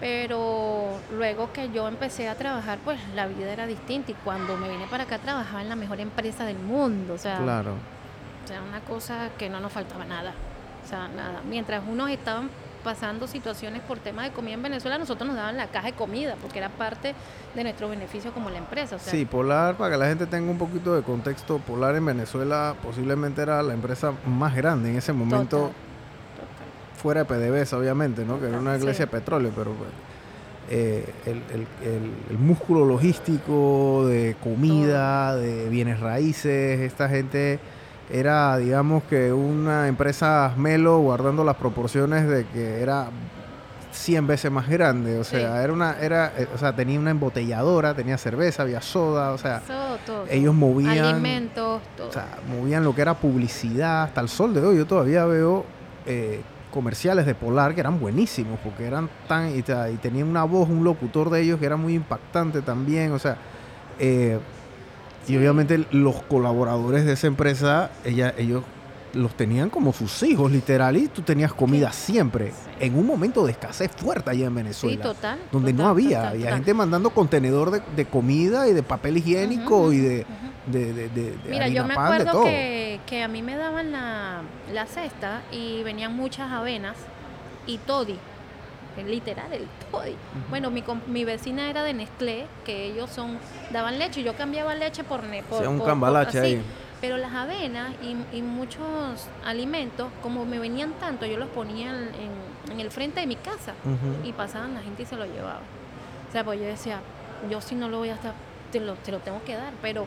[0.00, 4.10] Pero luego que yo empecé a trabajar, pues la vida era distinta.
[4.10, 7.14] Y cuando me vine para acá, trabajaba en la mejor empresa del mundo.
[7.14, 7.74] O sea, claro.
[8.44, 10.32] o sea, una cosa que no nos faltaba nada.
[10.84, 11.40] O sea, nada.
[11.48, 12.50] Mientras unos estaban
[12.84, 16.36] pasando situaciones por temas de comida en Venezuela, nosotros nos daban la caja de comida,
[16.40, 17.14] porque era parte
[17.54, 18.96] de nuestro beneficio como la empresa.
[18.96, 22.04] O sea, Sí, Polar, para que la gente tenga un poquito de contexto, Polar en
[22.04, 25.74] Venezuela posiblemente era la empresa más grande en ese momento, total.
[27.04, 28.40] Fuera de PDVSA obviamente, ¿no?
[28.40, 28.80] Que era una Sí.
[28.80, 29.90] iglesia de petróleo, pero pues,
[30.70, 37.58] eh, el, el- el- el músculo logístico de comida, de bienes raíces, esta gente
[38.10, 43.08] era, digamos que una empresa Melo guardando las proporciones de que era
[43.92, 45.64] 100 veces más grande, o sea, Sí.
[45.64, 49.60] era una, era, eh, o sea, tenía una embotelladora, tenía cerveza, había soda, o sea,
[49.60, 52.08] Todo, todo, ellos movían, alimentos, todo.
[52.08, 54.78] o sea, movían lo que era publicidad hasta el sol de hoy.
[54.78, 55.66] Yo todavía veo
[56.06, 56.40] eh,
[56.74, 60.82] comerciales de Polar que eran buenísimos porque eran tan y, y tenían una voz, un
[60.82, 63.12] locutor de ellos que era muy impactante también.
[63.12, 63.36] O sea,
[64.00, 64.40] eh,
[65.28, 68.64] y obviamente los colaboradores de esa empresa, ella, ellos
[69.14, 72.54] los tenían como sus hijos, literal, y tú tenías comida siempre, Sí.
[72.80, 75.38] en un momento de escasez fuerte allá en sí, Venezuela total.
[75.52, 76.54] donde no había, total, había total.
[76.58, 80.72] gente mandando contenedor de, de comida y de papel higiénico y de, ujú.
[80.72, 83.92] de, de, de- de Mira, harina yo me acuerdo que, que a mí me daban
[83.92, 86.96] la, la cesta y venían muchas avenas
[87.66, 88.18] y toddy,
[88.98, 90.14] el literal, el toddy.
[90.50, 93.38] Bueno, mi, mi vecina era de Nestlé, que ellos son
[93.72, 95.20] daban leche y yo cambiaba leche por...
[95.48, 96.46] por sea, un por- por- cambalache así.
[96.56, 96.62] ahí.
[97.04, 101.96] Pero las avenas y, y muchos alimentos, como me venían tanto, yo los ponía en,
[102.14, 103.74] en- en el frente de mi casa
[104.24, 105.60] y pasaban la gente y se lo llevaba.
[106.30, 107.00] O sea, pues yo decía,
[107.50, 108.32] yo si no lo voy a estar,
[108.72, 110.06] te lo, te lo tengo que dar, pero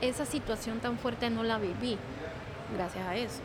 [0.00, 1.98] esa situación tan fuerte no la viví
[2.74, 3.40] gracias a eso.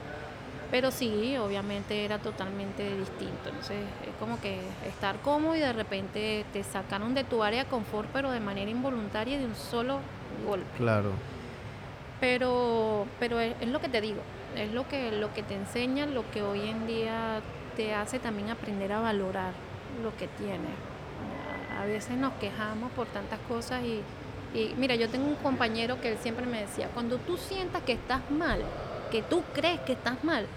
[0.72, 3.50] Pero sí, obviamente era totalmente distinto.
[3.50, 7.70] Entonces es como que estar cómodo y de repente te sacaron de tu área de
[7.70, 10.00] confort, pero de manera involuntaria y de un solo
[10.48, 10.78] golpe.
[10.78, 11.12] Claro.
[12.19, 14.21] Pero, pero es, lo que te digo,
[14.56, 17.41] es lo que, lo que te enseña, lo que hoy en día
[17.75, 19.51] te hace también aprender a valorar
[20.01, 20.71] lo que tienes.
[21.78, 24.01] A, a veces nos quejamos por tantas cosas y,
[24.58, 27.91] y mira, yo tengo un compañero que él siempre me decía, cuando tú sientas que
[27.91, 28.62] estás mal,
[29.12, 30.47] que tú crees que estás mal,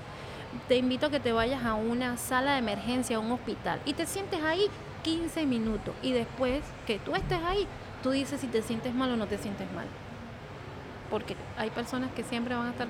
[0.68, 3.94] te invito a que te vayas a una sala de emergencia, a un hospital, y
[3.94, 4.66] te sientes ahí
[5.02, 7.66] 15 minutos, y después que tú estés ahí,
[8.02, 9.86] tú dices si te sientes mal o no te sientes mal.
[11.10, 12.88] Porque hay personas que siempre van a estar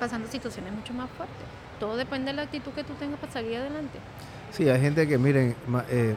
[0.00, 1.36] pasando situaciones mucho más fuertes.
[1.78, 3.98] Todo depende de la actitud que tú tengas para salir adelante.
[4.50, 5.54] Sí, hay gente que, miren,
[5.90, 6.14] eh,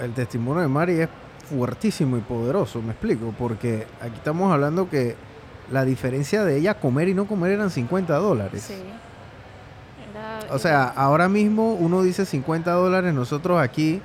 [0.00, 1.08] el testimonio de Mari es
[1.48, 5.16] fuertísimo y poderoso, me explico, porque aquí estamos hablando que
[5.70, 8.62] la diferencia de ella comer y no comer eran 50 dólares.
[8.62, 8.74] Sí.
[10.50, 14.00] o sea, ahora mismo uno dice 50 dólares, nosotros aquí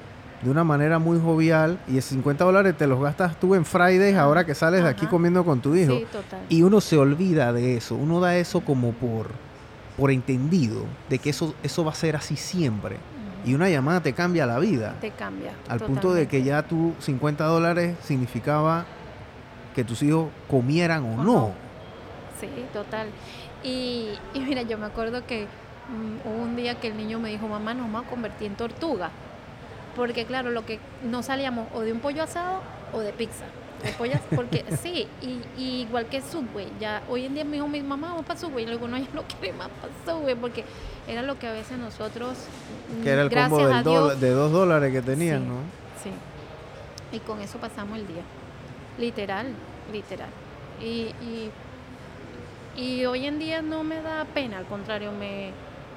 [0.46, 4.16] de una manera muy jovial y esos 50 dólares te los gastas tú en Fridays
[4.16, 5.98] ahora que sales de aquí comiendo con tu hijo.
[5.98, 6.40] Sí, total.
[6.50, 9.30] Y uno se olvida de eso, uno da eso como por,
[9.98, 12.98] por entendido, de que eso, eso va a ser así siempre.
[13.44, 14.96] Y una llamada te cambia la vida.
[15.02, 15.52] Te cambia.
[15.68, 18.86] Al punto de que ya tú 50 dólares significaba
[19.74, 21.54] que tus hijos comieran o, no.
[22.40, 23.08] Sí, total.
[23.64, 27.48] Y, mira, yo me acuerdo que mm, hubo un día que el niño me dijo,
[27.48, 29.10] mamá, nos vamos a convertir en tortuga.
[29.96, 32.62] Porque claro, lo que no salíamos o de un pollo asado
[32.94, 33.46] o de pizza.
[33.84, 37.82] De pollas, porque sí, y, igual que Subway, ya hoy en día me dijo mi
[37.82, 40.64] mamá, vamos para Subway, y luego no, ya no quiere más para Subway, porque
[41.08, 42.38] era lo que a veces nosotros,
[43.04, 43.68] que era el combo
[44.16, 45.56] de dos dólares que tenían, ¿no?
[46.02, 46.10] Sí,
[47.12, 48.24] y con eso pasamos el día,
[48.98, 49.48] literal,
[49.92, 50.30] literal.
[50.82, 51.52] Y, y,
[52.78, 55.52] y hoy en día no me da pena, al contrario, me,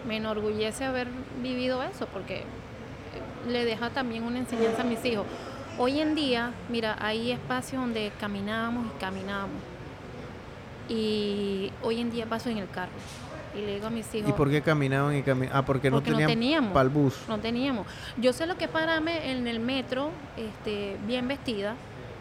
[0.07, 1.09] me enorgullece haber
[1.43, 2.45] vivido eso, porque
[3.47, 5.27] le deja también una enseñanza a mis hijos.
[5.79, 9.63] Hoy en día, mira, hay espacios donde caminábamos y caminábamos.
[10.89, 12.93] Y hoy en día paso en el carro.
[13.55, 14.29] Y le digo a mis hijos.
[14.29, 15.57] ¿Y por qué caminaban y caminaban?
[15.57, 17.15] Ah, porque, no, teníamos para el bus.
[17.29, 17.87] No teníamos.
[18.17, 21.75] Yo sé lo que pararme en el metro, este, bien vestida,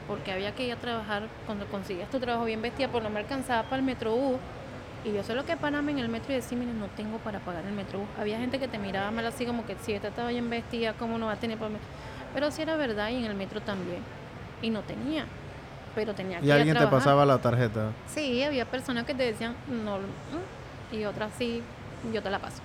[0.08, 1.28] porque había que ir a trabajar.
[1.46, 4.38] Cuando consigues tu trabajo bien vestida, por no me alcanzaba para el metro bus
[5.08, 7.18] y yo sé lo que es pararme en el metro y decir, mire, no tengo
[7.20, 8.02] para pagar el metro.
[8.20, 11.18] Había gente que te miraba mal así como que si esta estaba bien vestida, ¿cómo
[11.18, 11.72] no va a tener para
[12.34, 14.02] Pero sí era verdad y en el metro también.
[14.62, 15.26] Y no tenía.
[15.96, 17.92] Pero tenía que ¿Y alguien te pasaba la tarjeta?
[18.08, 21.64] Sí, había personas que te decían, no, mm", y otras sí,
[22.14, 22.62] yo te la paso.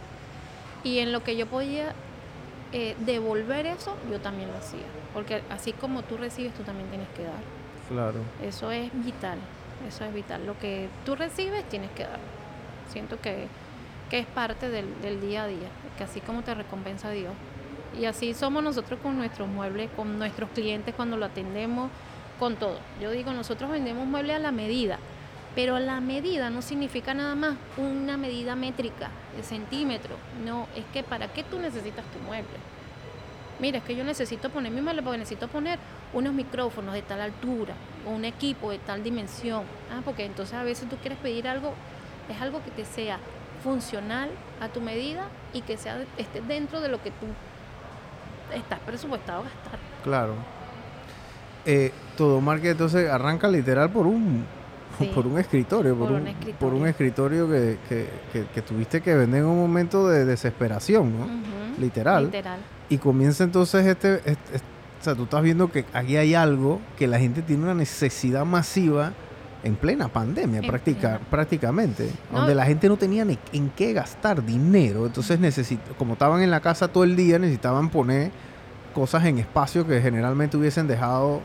[0.85, 1.93] Y en lo que yo podía
[2.73, 4.87] eh, devolver eso, yo también lo hacía.
[5.15, 7.41] Porque así como tú recibes, tú también tienes que dar.
[7.89, 8.21] Claro.
[8.43, 9.39] Eso es vital.
[9.87, 10.47] Eso es vital.
[10.47, 12.19] Lo que tú recibes tienes que dar.
[12.93, 13.49] Siento que,
[14.11, 17.33] es parte del, día a día, que así como te recompensa Dios.
[17.99, 21.91] Y así somos nosotros con nuestros muebles, con nuestros clientes cuando lo atendemos,
[22.39, 22.79] con todo.
[23.01, 24.99] Yo digo, nosotros vendemos muebles a la medida,
[25.55, 30.17] pero la medida no significa nada más una medida métrica de centímetro.
[30.45, 32.59] No, es que para qué tú necesitas tu mueble.
[33.61, 35.79] Mira, es que yo necesito poner mi mueble porque necesito poner
[36.13, 37.75] unos micrófonos de tal altura
[38.07, 39.63] o un equipo de tal dimensión.
[39.91, 41.75] Ah, porque entonces a veces tú quieres pedir algo,
[42.33, 43.19] es algo que te sea
[43.63, 47.27] funcional a tu medida y que sea esté dentro de lo que tú
[48.55, 49.79] estás presupuestado a gastar.
[50.03, 50.35] Claro.
[51.65, 54.45] Eh, todo marca entonces arranca literal por un
[55.15, 56.59] por un escritorio, por, un, escritorio.
[56.59, 61.27] por un escritorio que, que, tuviste que vender en un momento de desesperación, ¿no?
[61.81, 62.27] Literal.
[62.27, 62.61] Literal.
[62.89, 64.59] Y comienza entonces este, este,
[65.01, 68.45] o sea, tú estás viendo que aquí hay algo que la gente tiene una necesidad
[68.45, 69.13] masiva
[69.65, 70.61] en plena pandemia
[71.31, 75.39] prácticamente, donde la gente no tenía ni en qué gastar dinero, entonces
[75.99, 78.33] como estaban en la casa todo el día, necesitaban poner
[78.93, 81.41] cosas en espacios que generalmente hubiesen dejado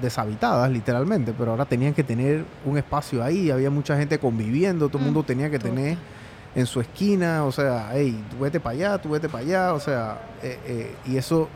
[0.00, 4.98] deshabitadas literalmente, pero ahora tenían que tener un espacio ahí, había mucha gente conviviendo, todo
[4.98, 5.96] el mundo mm, tenía que tener
[6.54, 9.80] en su esquina, o sea, hey, tú vete para allá, tú vete para allá, o
[9.80, 11.48] sea, eh, eh, y eso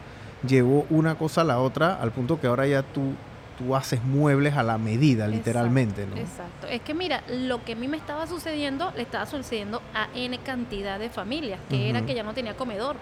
[0.46, 3.12] llevó una cosa a la otra al punto que ahora ya tú,
[3.58, 6.16] tú haces muebles a la medida, literalmente, ¿no?
[6.16, 6.68] Exacto.
[6.68, 10.38] Es que mira, lo que a mí me estaba sucediendo, le estaba sucediendo a N
[10.38, 12.96] cantidad de familias, que era que ya no tenía comedor,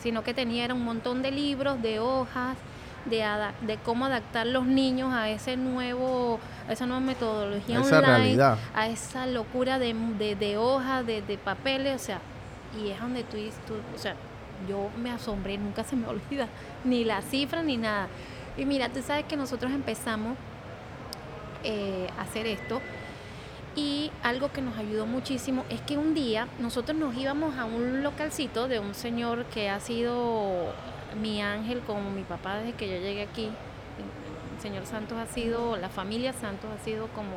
[0.00, 2.56] sino que tenía un montón de libros, de hojas,
[3.06, 3.24] de,
[3.62, 8.58] de cómo adaptar los niños a ese nuevo, a esa nueva metodología esa realidad.
[8.74, 9.94] a esa locura de,
[10.38, 12.20] de, hojas, de, de papeles, o sea,
[12.82, 14.14] y es donde tú, tú o sea,
[14.68, 16.48] yo me asombré, nunca se me olvida,
[16.84, 18.08] ni la cifra ni nada.
[18.56, 20.36] Y mira, tú sabes que nosotros empezamos
[21.64, 22.80] eh, a hacer esto
[23.76, 28.02] y algo que nos ayudó muchísimo es que un día nosotros nos íbamos a un
[28.02, 30.72] localcito de un señor que ha sido
[31.20, 33.50] mi ángel como mi papá desde que yo llegué aquí.
[34.54, 37.36] El señor Santos ha sido, la familia Santos ha sido como,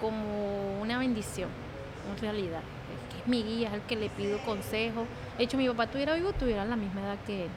[0.00, 1.48] como una bendición,
[2.14, 2.60] en realidad
[3.26, 5.06] mi guía, es el que le pido consejo.
[5.38, 7.50] De hecho, mi papá tuviera vivo, tuviera la misma edad que él.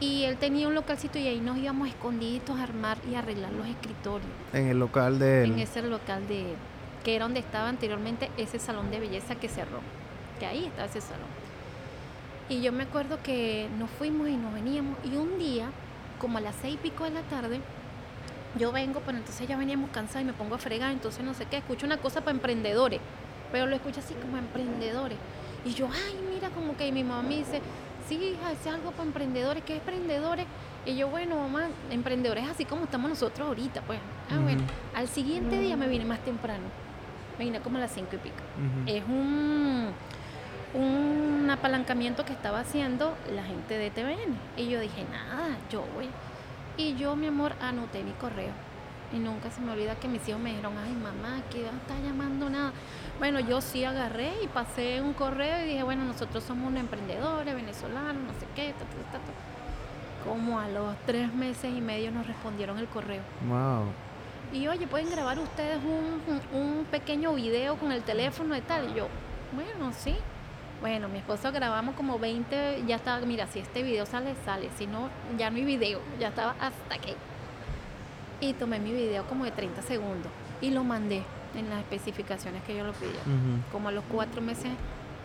[0.00, 3.66] Y él tenía un localcito y ahí nos íbamos escondiditos a armar y arreglar los
[3.66, 4.30] escritorios.
[4.52, 5.52] En el local de él.
[5.52, 6.56] En ese local de él,
[7.04, 9.80] que era donde estaba anteriormente ese salón de belleza que cerró.
[10.38, 11.26] Que ahí está ese salón.
[12.48, 15.68] Y yo me acuerdo que nos fuimos y nos veníamos y un día
[16.18, 17.60] como a las seis y pico de la tarde,
[18.58, 21.46] yo vengo, pero entonces ya veníamos cansados y me pongo a fregar, entonces no sé
[21.46, 23.00] qué, escucho una cosa para emprendedores,
[23.52, 25.18] pero lo escucho así como emprendedores.
[25.64, 27.60] Y yo, ay, mira, como que mi mamá me dice,
[28.08, 30.46] sí, hija, es algo para emprendedores, ¿qué es emprendedores?
[30.86, 33.98] Y yo, bueno, mamá, emprendedores así como estamos nosotros ahorita, pues.
[34.30, 34.62] Ah, bueno,
[34.94, 36.64] al siguiente día me vine más temprano,
[37.38, 38.36] me vine como a las cinco y pico.
[38.86, 39.88] Es un,
[40.74, 44.36] un apalancamiento que estaba haciendo la gente de TVN.
[44.56, 46.08] Y yo dije, nada, yo voy.
[46.76, 48.52] Y yo, mi amor, anoté mi correo.
[49.12, 51.98] Y nunca se me olvida que mis hijos me dijeron, ay mamá, que no está
[52.04, 52.72] llamando nada.
[53.18, 57.54] Bueno, yo sí agarré y pasé un correo y dije, bueno, nosotros somos unos emprendedores
[57.54, 58.74] venezolanos, no sé qué,
[60.24, 63.22] Como a los tres meses y medio nos respondieron el correo.
[63.48, 63.86] Wow.
[64.52, 66.20] Y oye, pueden grabar ustedes un,
[66.58, 68.90] un pequeño video con el teléfono y tal.
[68.90, 69.08] Y yo,
[69.52, 70.16] bueno, sí.
[70.80, 74.86] Bueno, mi esposo grabamos como 20, ya estaba, mira, si este video sale, sale, si
[74.86, 77.14] no, ya no hay video, ya estaba hasta aquí.
[78.40, 81.22] Y tomé mi video como de 30 segundos y lo mandé
[81.56, 83.20] en las especificaciones que yo lo pedía.
[83.72, 84.70] Como a los cuatro meses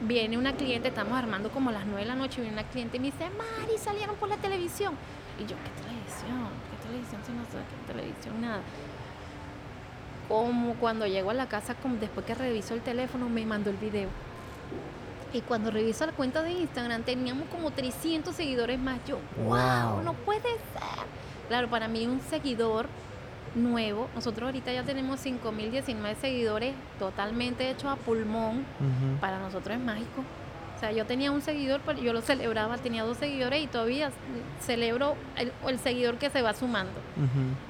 [0.02, 2.98] viene una cliente, estamos armando como a las 9 de la noche, viene una cliente
[2.98, 4.96] y me dice, Mari, salieron por la televisión.
[5.40, 6.50] Y yo, ¿qué televisión?
[6.72, 7.22] ¿Qué televisión?
[7.26, 8.62] Si no sé qué televisión, nada.
[10.28, 13.78] Como cuando llego a la casa, como después que reviso el teléfono, me mandó el
[13.78, 14.10] video.
[15.34, 19.00] Y cuando reviso la cuenta de Instagram teníamos como 300 seguidores más.
[19.06, 21.23] Yo, wow, no puede ser.
[21.48, 22.88] Claro, para mí un seguidor
[23.56, 28.66] nuevo, nosotros ahorita ya tenemos 5.019 seguidores totalmente hechos a pulmón.
[29.20, 30.24] Para nosotros es mágico.
[30.76, 34.12] O sea, yo tenía un seguidor, pero yo lo celebraba, tenía dos seguidores y todavía
[34.60, 35.16] celebro
[35.66, 37.00] el, seguidor que se va sumando.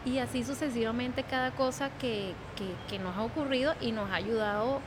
[0.06, 4.80] Y así sucesivamente cada cosa que, que, que nos ha ocurrido y nos ha ayudado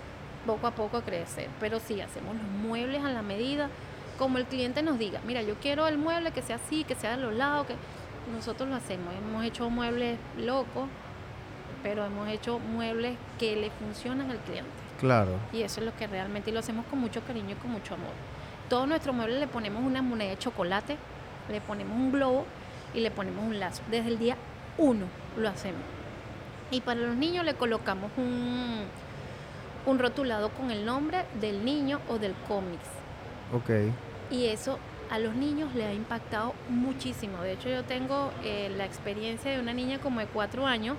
[0.46, 1.49] poco a poco crecer.
[1.61, 3.68] Pero sí, hacemos los muebles a la medida,
[4.18, 7.16] como el cliente nos diga, mira, yo quiero el mueble que sea así, que sea
[7.16, 7.75] de los lados, que
[8.32, 9.14] nosotros lo hacemos.
[9.14, 10.88] Hemos hecho muebles locos,
[11.82, 14.70] pero hemos hecho muebles que le funcionan al cliente.
[15.00, 15.32] Claro.
[15.52, 18.12] Y eso es lo que realmente lo hacemos con mucho cariño y con mucho amor.
[18.68, 20.96] Todos nuestros muebles le ponemos una moneda de chocolate,
[21.50, 22.46] le ponemos un globo
[22.94, 23.82] y le ponemos un lazo.
[23.90, 24.36] Desde el día
[24.78, 25.82] uno lo hacemos.
[26.70, 28.82] Y para los niños le colocamos un,
[29.86, 32.88] un rotulado con el nombre del niño o del cómics.
[33.52, 33.92] Ok.
[34.30, 34.78] Y eso
[35.11, 37.42] a los niños le ha impactado muchísimo.
[37.42, 40.97] De hecho, yo tengo eh, la experiencia de una niña como de cuatro años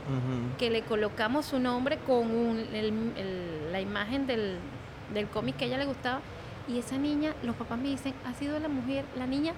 [0.58, 2.28] que le colocamos su nombre con
[3.72, 4.60] la imagen del,
[5.14, 6.22] del cómic que a ella le gustaba.
[6.68, 9.54] Y esa niña, los papás me dicen, ha sido la mujer, la niña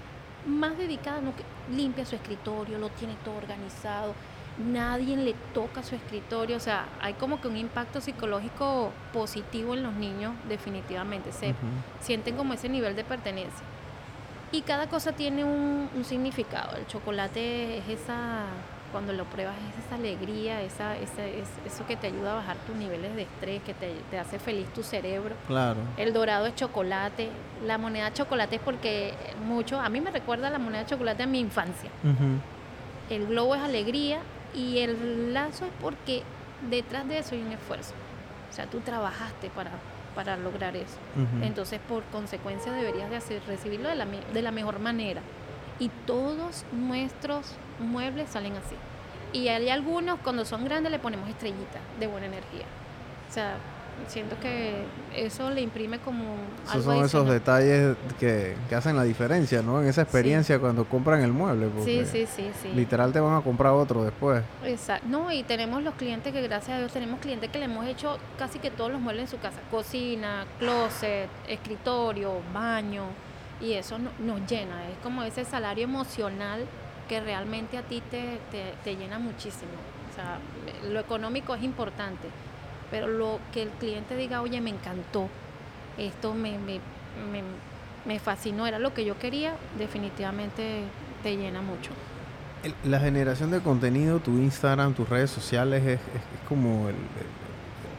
[0.45, 1.43] más dedicada, no, que
[1.75, 4.13] limpia su escritorio, lo tiene todo organizado,
[4.59, 9.83] nadie le toca su escritorio, o sea, hay como que un impacto psicológico positivo en
[9.83, 11.55] los niños, definitivamente, se
[11.99, 13.65] sienten como ese nivel de pertenencia.
[14.51, 18.45] Y cada cosa tiene un, significado, el chocolate es esa,
[18.91, 22.57] cuando lo pruebas, es esa alegría, esa, esa es, eso que te ayuda a bajar
[22.65, 25.35] tus niveles de estrés, que te, hace feliz tu cerebro.
[25.45, 25.79] Claro.
[25.97, 27.29] El dorado es chocolate,
[27.65, 29.13] la moneda chocolate es porque
[29.45, 31.91] mucho, a mí me recuerda la moneda chocolate a mi infancia.
[33.11, 34.19] El globo es alegría
[34.55, 36.23] y el lazo es porque
[36.69, 37.93] detrás de eso hay un esfuerzo.
[38.49, 39.71] O sea, tú trabajaste para,
[40.15, 40.97] para lograr eso.
[41.41, 45.21] Entonces, por consecuencia, deberías de hacer, recibirlo de la, de la mejor manera.
[45.79, 48.75] Y todos nuestros muebles salen así.
[49.31, 52.65] Y hay algunos, cuando son grandes, le ponemos estrellitas de buena energía.
[53.29, 53.57] O sea,
[54.07, 54.83] siento que
[55.15, 56.35] eso le imprime como
[56.69, 61.33] esos son esos detalles que, hacen la diferencia no en esa experiencia cuando compran el
[61.33, 62.69] mueble sí sí sí sí.
[62.73, 64.43] literal te van a comprar otro después.
[64.63, 65.07] Exacto.
[65.07, 68.17] No y tenemos los clientes que gracias a Dios tenemos clientes que le hemos hecho
[68.37, 69.59] casi que todos los muebles en su casa.
[69.71, 73.05] Cocina closet escritorio baño
[73.61, 74.89] y eso nos llena.
[74.89, 76.65] Es como ese salario emocional
[77.07, 79.71] que realmente a ti te, te, te llena muchísimo.
[80.11, 80.39] O sea
[80.89, 82.27] lo económico es importante
[82.91, 85.27] pero lo que el cliente diga, oye, me encantó,
[85.97, 86.79] esto me, me,
[88.05, 90.83] me, fascinó, era lo que yo quería, definitivamente
[91.23, 91.91] te llena mucho.
[92.83, 95.99] La generación de contenido, tu Instagram, tus redes sociales, es,
[96.47, 96.95] como el,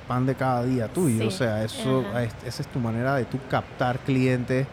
[0.07, 1.29] pan de cada día tuyo.
[1.29, 2.05] o sea, eso
[2.44, 4.66] esa es tu manera de tú captar clientes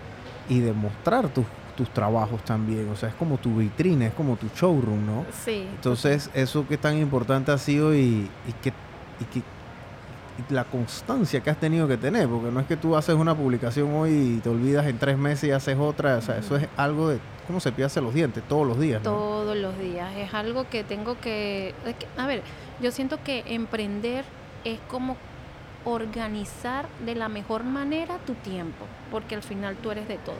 [0.49, 2.89] y demostrar tus, tus trabajos también.
[2.89, 5.25] O sea, es como tu vitrina, es como tu showroom, ¿no?
[5.45, 5.67] Sí.
[5.75, 8.73] Entonces, eso que tan importante ha sido y, y que,
[9.19, 9.41] y que
[10.49, 13.93] la constancia que has tenido que tener, porque no es que tú haces una publicación
[13.93, 17.09] hoy y te olvidas en tres meses y haces otra, o sea, eso es algo
[17.09, 19.01] de cómo se hace los dientes todos los días.
[19.03, 21.73] Todos los días, es algo que tengo que,
[22.17, 22.41] a ver,
[22.81, 24.25] yo siento que emprender
[24.63, 25.17] es como
[25.85, 30.35] organizar de la mejor manera tu tiempo, porque al final tú eres de todo.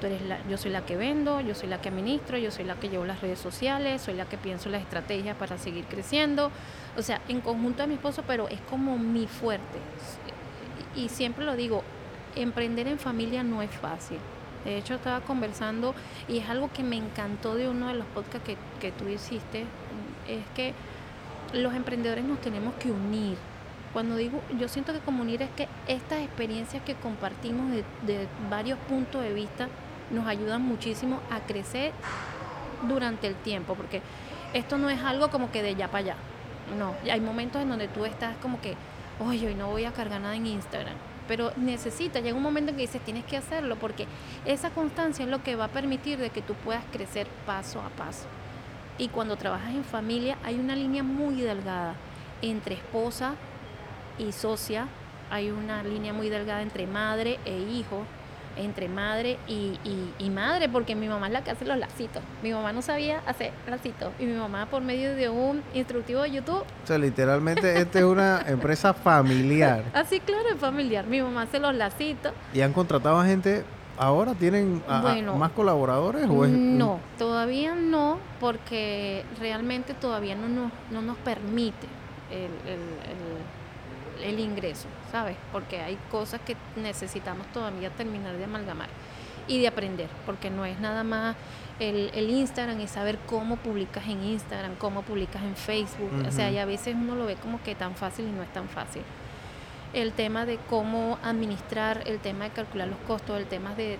[0.00, 2.64] Tú eres la, yo soy la que vendo, yo soy la que administro, yo soy
[2.64, 6.50] la que llevo las redes sociales, soy la que pienso las estrategias para seguir creciendo.
[6.96, 9.78] O sea, en conjunto a mi esposo, pero es como mi fuerte.
[10.96, 11.84] Y siempre lo digo,
[12.34, 14.18] emprender en familia no es fácil.
[14.64, 15.94] De hecho, estaba conversando
[16.28, 19.64] y es algo que me encantó de uno de los podcasts que, que tú hiciste,
[20.28, 20.74] es que
[21.54, 23.36] los emprendedores nos tenemos que unir.
[23.92, 28.28] Cuando digo, yo siento que como unir es que estas experiencias que compartimos de, de
[28.48, 29.68] varios puntos de vista
[30.10, 31.92] nos ayudan muchísimo a crecer
[32.88, 34.02] durante el tiempo, porque
[34.54, 36.16] esto no es algo como que de ya para allá.
[36.78, 38.76] No, hay momentos en donde tú estás como que,
[39.18, 40.94] oye, hoy no voy a cargar nada en Instagram.
[41.28, 44.06] Pero necesita, llega un momento en que dices, tienes que hacerlo, porque
[44.44, 47.88] esa constancia es lo que va a permitir de que tú puedas crecer paso a
[47.90, 48.26] paso.
[48.98, 51.94] Y cuando trabajas en familia hay una línea muy delgada
[52.42, 53.34] entre esposa
[54.18, 54.88] y socia,
[55.30, 58.04] hay una línea muy delgada entre madre e hijo,
[58.56, 59.78] entre madre y,
[60.18, 62.22] y, madre, porque mi mamá es la que hace los lacitos.
[62.42, 64.12] Mi mamá no sabía hacer lacitos.
[64.18, 66.62] Y mi mamá, por medio de un instructivo de YouTube.
[66.62, 69.84] O sea, literalmente, esta es una empresa familiar.
[69.94, 71.06] Así, claro, es familiar.
[71.06, 72.32] Mi mamá hace los lacitos.
[72.52, 73.64] ¿Y han contratado a gente
[73.96, 74.34] ahora?
[74.34, 76.26] ¿Tienen más colaboradores?
[76.28, 81.86] O no, todavía no, porque realmente todavía no nos, no nos permite
[82.30, 82.80] el, el
[84.22, 85.36] el ingreso, ¿sabes?
[85.52, 88.88] Porque hay cosas que necesitamos todavía terminar de amalgamar
[89.48, 91.36] y de aprender, porque no es nada más
[91.80, 96.58] el, Instagram y saber cómo publicas en Instagram, cómo publicas en Facebook, o sea, y
[96.58, 99.02] a veces uno lo ve como que tan fácil y no es tan fácil.
[99.92, 103.98] El tema de cómo administrar, el tema de calcular los costos, el tema de,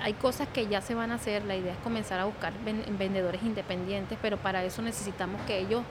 [0.00, 3.42] Hay cosas que ya se van a hacer, la idea es comenzar a buscar vendedores
[3.42, 5.82] independientes, pero para eso necesitamos que ellos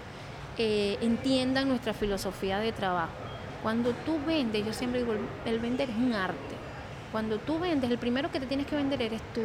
[0.57, 3.30] eh, entiendan nuestra filosofía de trabajo
[3.61, 5.13] cuando tú vendes, yo siempre digo,
[5.45, 6.55] el vender es un arte.
[7.11, 9.41] Cuando tú vendes, el primero que te tienes que vender eres tú.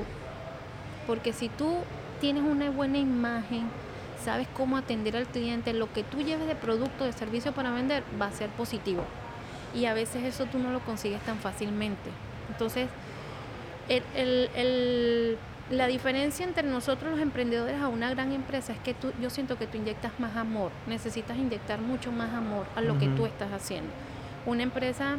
[1.07, 1.79] Porque si tú
[2.21, 3.69] tienes una buena imagen,
[4.25, 8.03] sabes cómo atender al cliente, lo que tú lleves de producto, de servicio para vender,
[8.21, 9.05] va a ser positivo.
[9.75, 12.11] Y a veces eso tú no lo consigues tan fácilmente.
[12.49, 12.89] Entonces,
[15.71, 19.59] la diferencia entre nosotros los emprendedores a una gran empresa es que tú, yo siento
[19.59, 23.53] que tú inyectas más amor, necesitas inyectar mucho más amor a lo que tú estás
[23.53, 23.91] haciendo.
[24.47, 25.17] Una empresa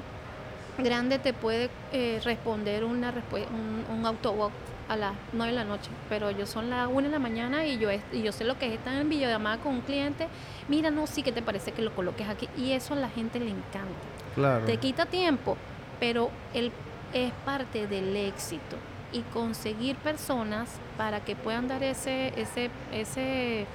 [0.77, 4.53] grande te puede eh, responder una un, un autowalk
[4.89, 7.77] a las 9 de la noche, pero yo son las 1 de la mañana y
[7.77, 10.27] yo, y yo sé lo que es estar en videollamada con un cliente,
[10.67, 13.39] mira, no, sí que te parece que lo coloques aquí, y eso a la gente
[13.39, 13.91] le encanta.
[14.35, 14.65] Claro.
[14.65, 15.57] Te quita tiempo,
[15.99, 16.71] pero el,
[17.13, 18.77] es parte del éxito
[19.11, 23.65] y conseguir personas para que puedan dar ese, ese, ese,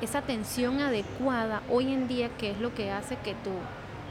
[0.00, 3.50] esa atención adecuada hoy en día, que es lo que hace que tu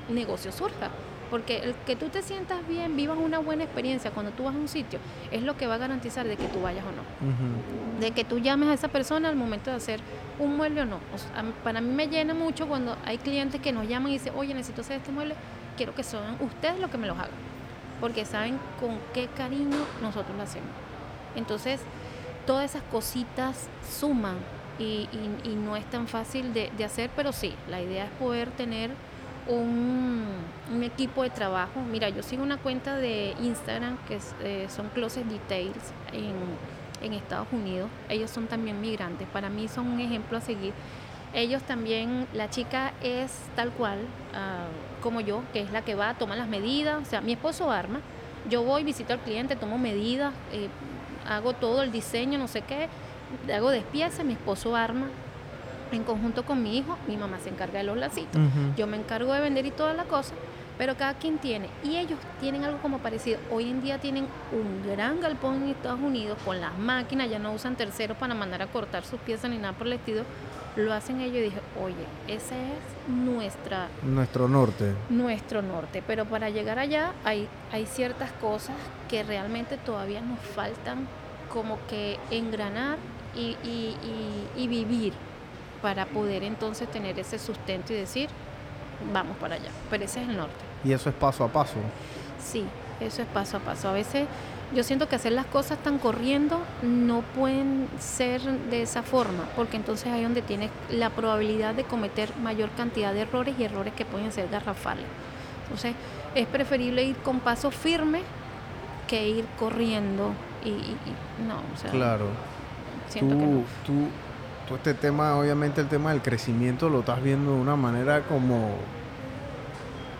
[0.09, 0.89] negocio surja.
[1.31, 4.57] Porque el que tú te sientas bien, vivas una buena experiencia cuando tú vas a
[4.57, 4.99] un sitio,
[5.31, 8.01] es lo que va a garantizar de que tú vayas o no.
[8.01, 10.01] De que tú llames a esa persona al momento de hacer
[10.39, 10.99] un mueble o no.
[11.63, 14.81] para mí me llena mucho cuando hay clientes que nos llaman y dicen, oye, necesito
[14.81, 15.35] hacer este mueble,
[15.77, 17.31] quiero que sean ustedes los que me los hagan.
[18.01, 20.69] Porque saben con qué cariño nosotros lo hacemos.
[21.37, 21.79] Entonces,
[22.45, 24.35] todas esas cositas suman
[24.79, 25.07] y,
[25.63, 28.91] no es tan fácil de, de hacer, pero sí, la idea es poder tener
[29.47, 31.81] un, equipo de trabajo.
[31.91, 37.89] Mira, yo sigo una cuenta de Instagram que eh, son Closet Details en, Estados Unidos.
[38.09, 39.27] Ellos son también migrantes.
[39.27, 40.73] Para mí son un ejemplo a seguir.
[41.33, 43.99] Ellos también, la chica es tal cual
[44.33, 44.67] ah,
[45.01, 47.01] como yo, que es la que va, toma las medidas.
[47.01, 48.01] O sea, mi esposo arma.
[48.49, 50.67] Yo voy, visito al cliente, tomo medidas, eh,
[51.27, 52.87] hago todo el diseño, no sé qué.
[53.53, 55.07] Hago despieza, mi esposo arma,
[55.91, 58.41] en conjunto con mi hijo, mi mamá se encarga de los lacitos,
[58.77, 60.33] yo me encargo de vender y toda la cosa,
[60.77, 61.67] pero cada quien tiene.
[61.83, 63.39] Y ellos tienen algo como parecido.
[63.51, 67.53] Hoy en día tienen un gran galpón en Estados Unidos con las máquinas, ya no
[67.53, 70.23] usan terceros para mandar a cortar sus piezas ni nada por el estilo.
[70.77, 73.89] Lo hacen ellos y dije, oye, ese es nuestra...
[74.03, 74.93] Nuestro norte.
[75.09, 76.01] Nuestro norte.
[76.07, 78.75] Pero para llegar allá hay, hay ciertas cosas
[79.09, 81.07] que realmente todavía nos faltan
[81.51, 82.97] como que engranar
[83.35, 83.97] y, y,
[84.55, 85.13] y vivir
[85.81, 88.29] para poder entonces tener ese sustento y decir,
[89.13, 89.69] vamos para allá.
[89.89, 90.53] Pero ese es el norte.
[90.83, 91.75] Y eso es paso a paso.
[92.39, 92.65] Sí,
[92.99, 93.89] eso es paso a paso.
[93.89, 94.27] A veces
[94.73, 99.77] yo siento que hacer las cosas tan corriendo no pueden ser de esa forma, porque
[99.77, 104.05] entonces ahí donde tienes la probabilidad de cometer mayor cantidad de errores y errores que
[104.05, 105.05] pueden ser garrafales.
[105.63, 105.95] Entonces
[106.35, 108.21] es preferible ir con paso firme
[109.07, 110.31] que ir corriendo
[110.63, 110.95] y,
[111.45, 112.27] no, o sea, claro.
[113.09, 113.63] Siento que no.
[113.85, 114.07] tú
[114.75, 118.75] este tema, obviamente el tema del crecimiento lo estás viendo de una manera como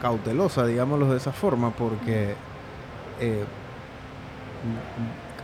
[0.02, 2.36] cautelosa, digámoslo de esa forma, porque
[3.20, 3.46] eh,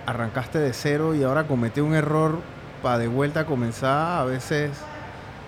[0.06, 2.40] arrancaste de cero y ahora cometí un error
[2.82, 4.72] para de vuelta comenzar a veces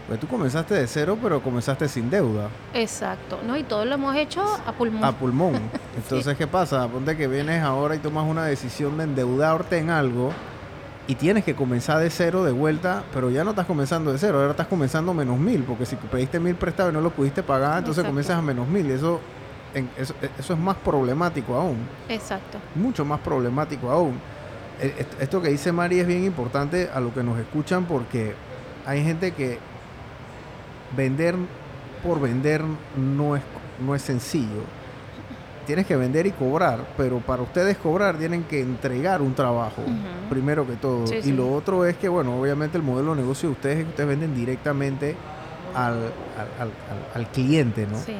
[0.09, 2.49] pues tú comenzaste de cero, pero comenzaste sin deuda.
[2.73, 3.55] Exacto, ¿no?
[3.55, 5.03] Y todo lo hemos hecho a pulmón.
[5.03, 5.53] A pulmón.
[5.95, 6.87] Entonces, ¿qué pasa?
[6.87, 10.33] Ponte que vienes ahora y tomas una decisión de endeudarte en algo
[11.09, 14.37] y tienes que comenzar de cero de vuelta, pero ya no estás comenzando de cero,
[14.37, 17.79] ahora estás comenzando menos mil, porque si pediste mil prestado y no lo pudiste pagar,
[17.79, 18.91] entonces comienzas a menos mil.
[18.91, 19.19] Eso,
[19.97, 21.79] eso, eso es más problemático aún.
[22.09, 22.59] Exacto.
[22.75, 24.19] Mucho más problemático aún.
[24.79, 28.35] E, esto que dice Mari es bien importante a lo que nos escuchan porque
[28.85, 29.57] hay gente que
[30.95, 31.33] vender
[32.03, 32.63] por vender
[32.95, 33.41] no es,
[33.83, 34.61] no es sencillo.
[35.69, 39.83] Tienes que vender y cobrar, pero para ustedes cobrar tienen que entregar un trabajo,
[40.27, 41.05] primero que todo.
[41.13, 43.89] y lo otro es que, bueno, obviamente el modelo de negocio de ustedes es que
[43.91, 45.15] ustedes venden directamente
[45.75, 46.11] al,
[47.13, 47.99] al, cliente, ¿no?
[47.99, 48.15] Sí.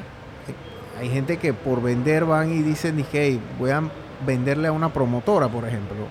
[0.99, 3.81] Hay gente que por vender van y dicen, hey, voy a
[4.27, 6.05] venderle a una promotora, por ejemplo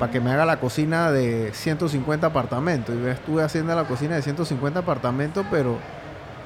[0.00, 2.92] para que me haga la cocina de 150 apartamentos.
[2.92, 5.78] Y yo estuve haciendo la cocina de 150 apartamentos, pero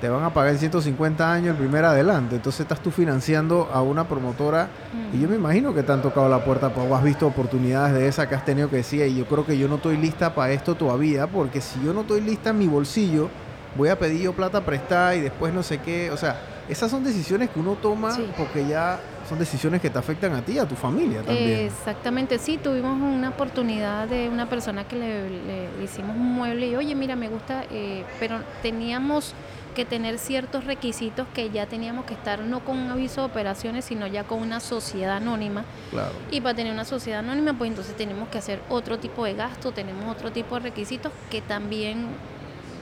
[0.00, 2.36] te van a pagar en 150 años el primer adelante.
[2.36, 4.68] Entonces estás tú financiando a una promotora
[5.12, 8.08] y yo me imagino que te han tocado la puerta, pues has visto oportunidades de
[8.08, 10.52] esa que has tenido que decir, y yo creo que yo no estoy lista para
[10.52, 13.28] esto todavía, porque si yo no estoy lista en mi bolsillo,
[13.76, 16.10] voy a pedir yo plata prestada y después no sé qué.
[16.10, 20.34] O sea, esas son decisiones que uno toma porque ya son decisiones que te afectan
[20.34, 21.66] a ti y a tu familia también.
[21.66, 26.94] Exactamente, sí, tuvimos una oportunidad de una persona que le, hicimos un mueble y, oye,
[26.94, 29.34] mira, me gusta, eh, pero teníamos
[29.76, 33.84] que tener ciertos requisitos que ya teníamos que estar no con un aviso de operaciones,
[33.84, 35.64] sino ya con una sociedad anónima.
[35.90, 36.12] Claro.
[36.30, 39.72] Y para tener una sociedad anónima, pues entonces tenemos que hacer otro tipo de gasto,
[39.72, 42.06] tenemos otro tipo de requisitos que también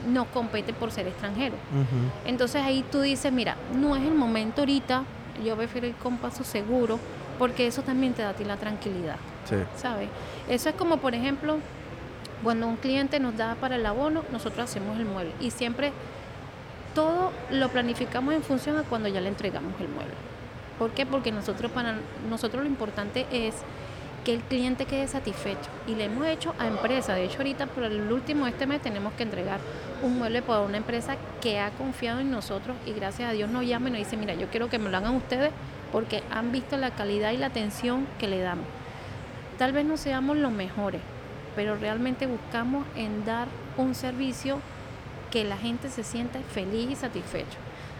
[0.07, 1.55] nos compete por ser extranjero.
[2.25, 5.03] Entonces ahí tú dices, mira, no es el momento ahorita
[5.43, 6.97] yo prefiero ir con paso seguro
[7.37, 9.17] porque eso también te da a ti la tranquilidad.
[9.49, 9.57] Sí.
[9.75, 10.07] ¿Sabes?
[10.47, 11.57] Eso es como, por ejemplo,
[12.41, 15.33] cuando un cliente nos da para el abono, nosotros hacemos el mueble.
[15.41, 15.91] Y siempre
[17.51, 20.13] lo planificamos en función a cuando ya le entregamos el mueble.
[20.79, 21.05] ¿Por qué?
[21.05, 21.95] Porque nosotros, para
[22.29, 23.55] nosotros lo importante es
[24.25, 25.69] que el cliente quede satisfecho.
[25.87, 27.13] Y le hemos hecho a empresa.
[27.13, 29.59] De hecho, ahorita por el último este mes tenemos que entregar
[30.01, 33.65] un mueble para una empresa que ha confiado en nosotros y gracias a Dios nos
[33.65, 35.51] llama y nos dice, mira, yo quiero que me lo hagan ustedes
[35.91, 38.65] porque han visto la calidad y la atención que le damos.
[39.57, 41.01] Tal vez no seamos los mejores,
[41.55, 44.59] pero realmente buscamos en dar un servicio
[45.35, 47.57] que la gente se sienta feliz y satisfecho.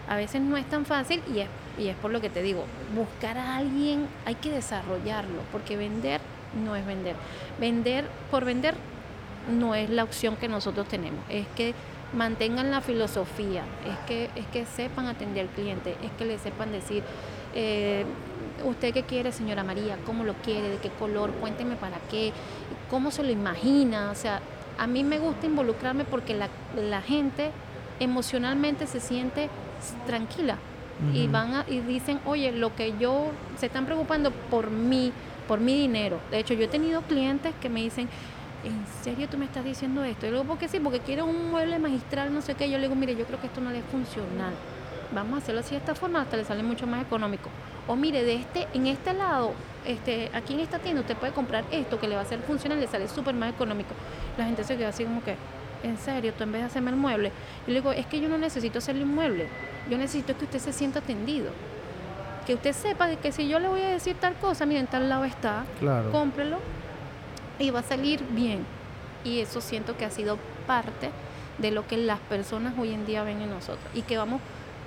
[0.08, 2.64] A veces no es tan fácil y es, y es por lo que te digo,
[2.94, 6.22] buscar a alguien hay que desarrollarlo, porque vender
[6.64, 7.14] no es vender.
[7.60, 8.74] Vender por vender
[9.52, 11.74] no es la opción que nosotros tenemos, es que
[12.14, 16.72] mantengan la filosofía, es que, es que sepan atender al cliente, es que le sepan
[16.72, 17.02] decir,
[17.54, 18.06] eh,
[18.64, 19.98] ¿usted qué quiere, señora María?
[20.06, 20.70] ¿Cómo lo quiere?
[20.70, 21.32] ¿De qué color?
[21.32, 22.32] Cuénteme para qué,
[22.88, 24.10] cómo se lo imagina.
[24.10, 24.40] O sea,
[24.78, 27.50] a mí me gusta involucrarme porque la, la gente
[28.00, 29.48] emocionalmente se siente
[30.06, 30.58] tranquila
[31.12, 33.26] y van a, y dicen, oye, lo que yo,
[33.58, 35.12] se están preocupando por mí,
[35.46, 36.18] por mi dinero.
[36.30, 38.08] De hecho, yo he tenido clientes que me dicen,
[38.64, 40.26] ¿en serio tú me estás diciendo esto?
[40.26, 42.70] Y luego, porque sí, porque quiero un mueble magistral, no sé qué.
[42.70, 44.54] Yo le digo, mire, yo creo que esto no le es funcional.
[45.14, 47.50] Vamos a hacerlo así de esta forma, hasta le sale mucho más económico.
[47.86, 49.52] O mire, de este, en este lado,
[49.86, 52.80] este, aquí en esta tienda usted puede comprar esto que le va a ser funcional,
[52.80, 53.94] le sale súper más económico.
[54.36, 55.36] La gente se queda así como que,
[55.82, 57.32] en serio, tú en vez de hacerme el mueble.
[57.66, 59.48] Y le digo, es que yo no necesito hacerle un mueble.
[59.90, 61.50] Yo necesito que usted se sienta atendido.
[62.46, 65.08] Que usted sepa de que si yo le voy a decir tal cosa, miren, tal
[65.08, 65.64] lado está,
[66.12, 66.58] cómprelo
[67.58, 68.64] y va a salir bien.
[69.24, 71.10] Y eso siento que ha sido parte
[71.58, 74.40] de lo que las personas hoy en día ven en nosotros y que vamos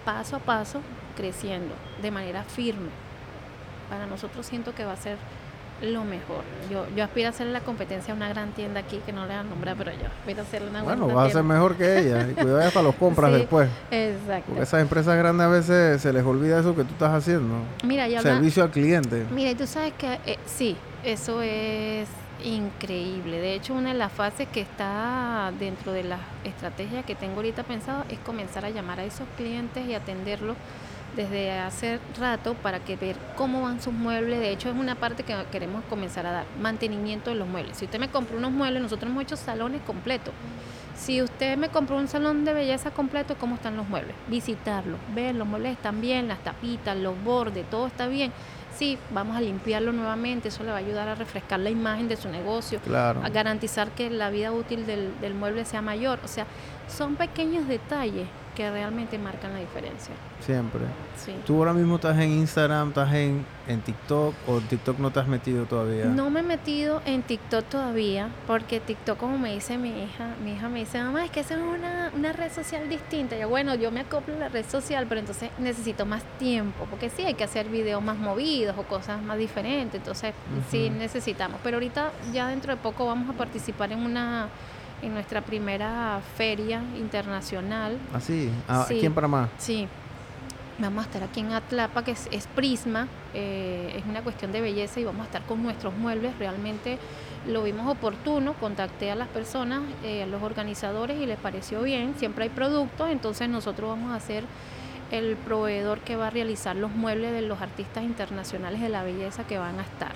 [0.05, 0.81] paso a paso
[1.17, 2.89] creciendo de manera firme.
[3.89, 5.17] Para nosotros siento que va a ser
[5.81, 6.43] lo mejor.
[6.69, 9.33] Yo, yo aspiro a hacer la competencia a una gran tienda aquí que no le
[9.33, 12.27] han nombrado, pero yo aspiro a hacer una Bueno, va a ser mejor que ella.
[12.29, 13.69] Y cuidado hasta los compras después.
[13.91, 14.45] Exacto.
[14.47, 17.55] Porque esas empresas grandes a veces se les olvida eso que tú estás haciendo.
[17.83, 19.25] Mira, ya Servicio al cliente.
[19.31, 22.07] Mira, y tú sabes que eh, sí, eso es
[22.43, 23.39] increíble.
[23.39, 27.63] De hecho, una de las fases que está dentro de la estrategia que tengo ahorita
[27.63, 30.55] pensado es comenzar a llamar a esos clientes y atenderlos
[31.19, 34.39] desde hace rato para que ver cómo van sus muebles.
[34.39, 37.75] De hecho, es una parte que queremos comenzar a dar, mantenimiento de los muebles.
[37.75, 40.33] Si usted me compró unos muebles, nosotros hemos hecho salones completos.
[40.95, 44.15] Si usted me compró un salón de belleza completo, ¿cómo están los muebles?
[44.27, 48.31] Visitarlo, ver, los muebles están bien, las tapitas, los bordes, todo está bien.
[48.77, 52.15] Sí, vamos a limpiarlo nuevamente, eso le va a ayudar a refrescar la imagen de
[52.15, 56.19] su negocio, a garantizar que la vida útil del, del mueble sea mayor.
[56.23, 56.45] O sea,
[56.89, 58.27] son pequeños detalles
[58.59, 60.13] que realmente marcan la diferencia.
[60.41, 60.81] Siempre.
[61.15, 61.33] Sí.
[61.45, 65.27] Tú ahora mismo estás en Instagram, estás en, en TikTok o TikTok no te has
[65.27, 66.05] metido todavía?
[66.07, 70.55] No me he metido en TikTok todavía porque TikTok, como me dice mi hija, mi
[70.55, 73.37] hija me dice, mamá, es que esa es una, una red social distinta.
[73.37, 77.09] yo, bueno, yo me acoplo a la red social, pero entonces necesito más tiempo porque
[77.09, 80.01] sí hay que hacer videos más movidos o cosas más diferentes.
[80.01, 80.33] Entonces
[80.69, 81.61] sí necesitamos.
[81.63, 84.49] Pero ahorita ya dentro de poco vamos a participar en una
[85.01, 87.97] en nuestra primera feria internacional.
[88.13, 88.49] ¿Ah, sí?
[88.67, 89.49] Ah, ¿Aquí en Panamá?
[89.57, 89.87] Sí,
[90.81, 95.01] Vamos a estar aquí en Atlapa, que es, Prisma, eh, es una cuestión de belleza
[95.01, 96.37] y vamos a estar con nuestros muebles.
[96.39, 96.97] Realmente
[97.45, 102.15] lo vimos oportuno, contacté a las personas, eh, a los organizadores y les pareció bien.
[102.17, 104.45] Siempre hay productos, entonces nosotros vamos a ser
[105.11, 109.43] el proveedor que va a realizar los muebles de los artistas internacionales de la belleza
[109.43, 110.13] que van a estar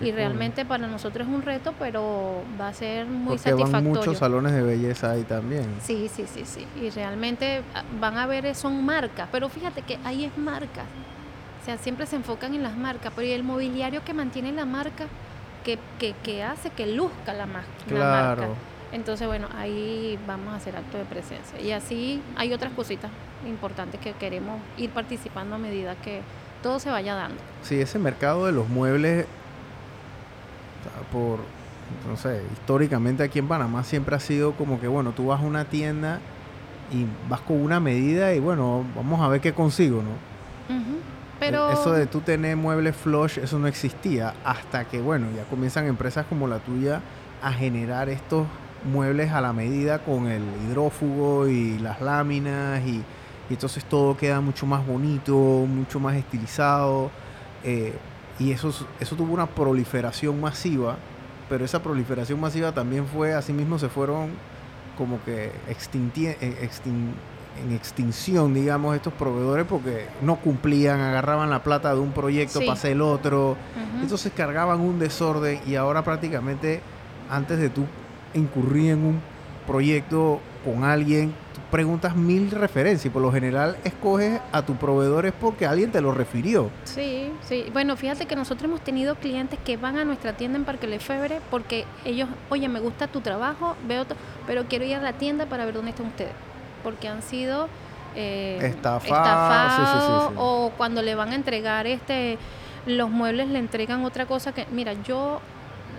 [0.00, 3.72] y realmente para nosotros es un reto, pero va a ser muy Porque satisfactorio.
[3.72, 5.66] Van muchos salones de belleza ahí también.
[5.82, 6.66] Sí, sí, sí, sí.
[6.80, 10.84] Y realmente ah, van a ver, son marcas, pero fíjate que ahí es marcas.
[11.60, 14.64] O sea, siempre se enfocan en las marcas, pero ¿y el mobiliario que mantiene la
[14.64, 15.04] marca?
[15.64, 17.46] Que, que, que hace que luzca la,
[17.90, 18.48] la marca.
[18.92, 21.60] Entonces, bueno, ahí vamos a hacer acto de presencia.
[21.60, 23.10] Y así hay otras cositas
[23.46, 26.22] importantes que queremos ir participando a medida que
[26.62, 27.36] todo se vaya dando.
[27.62, 29.26] Sí, ese mercado de los muebles
[31.12, 31.38] por,
[32.08, 35.44] no sé, históricamente aquí en Panamá siempre ha sido como que, bueno, tú vas a
[35.44, 36.20] una tienda
[36.92, 40.30] y vas con una medida y bueno, vamos a ver qué consigo, ¿no?
[41.38, 41.70] Pero...
[41.70, 46.26] Eso de tú tener muebles flush, eso no existía hasta que, bueno, ya comienzan empresas
[46.26, 47.00] como la tuya
[47.42, 48.46] a generar estos
[48.84, 53.02] muebles a la medida con el hidrófugo y las láminas y,
[53.48, 57.10] entonces todo queda mucho más bonito, mucho más estilizado.
[57.64, 57.94] Eh,
[58.40, 60.96] y eso, eso tuvo una proliferación masiva,
[61.48, 64.30] pero esa proliferación masiva también fue, asimismo se fueron
[64.96, 66.70] como que eh,
[67.62, 72.72] en extinción, digamos, estos proveedores porque no cumplían, agarraban la plata de un proyecto para
[72.72, 73.56] hacer el otro,
[74.00, 76.80] entonces cargaban un desorden y ahora prácticamente
[77.28, 77.84] antes de tú
[78.34, 79.20] incurrir en un
[79.66, 81.34] proyecto con alguien,
[81.70, 86.00] preguntas mil referencias y por lo general escoges a tu proveedor es porque alguien te
[86.00, 86.70] lo refirió.
[86.84, 87.66] Sí, sí.
[87.72, 91.40] Bueno, fíjate que nosotros hemos tenido clientes que van a nuestra tienda en Parque Lefebvre
[91.50, 94.04] porque ellos, oye, me gusta tu trabajo, veo,
[94.46, 96.32] pero quiero ir a la tienda para ver dónde están ustedes.
[96.82, 97.68] Porque han sido
[98.16, 102.38] eh, estafados o cuando le van a entregar este
[102.86, 105.40] los muebles le entregan otra cosa que, mira, yo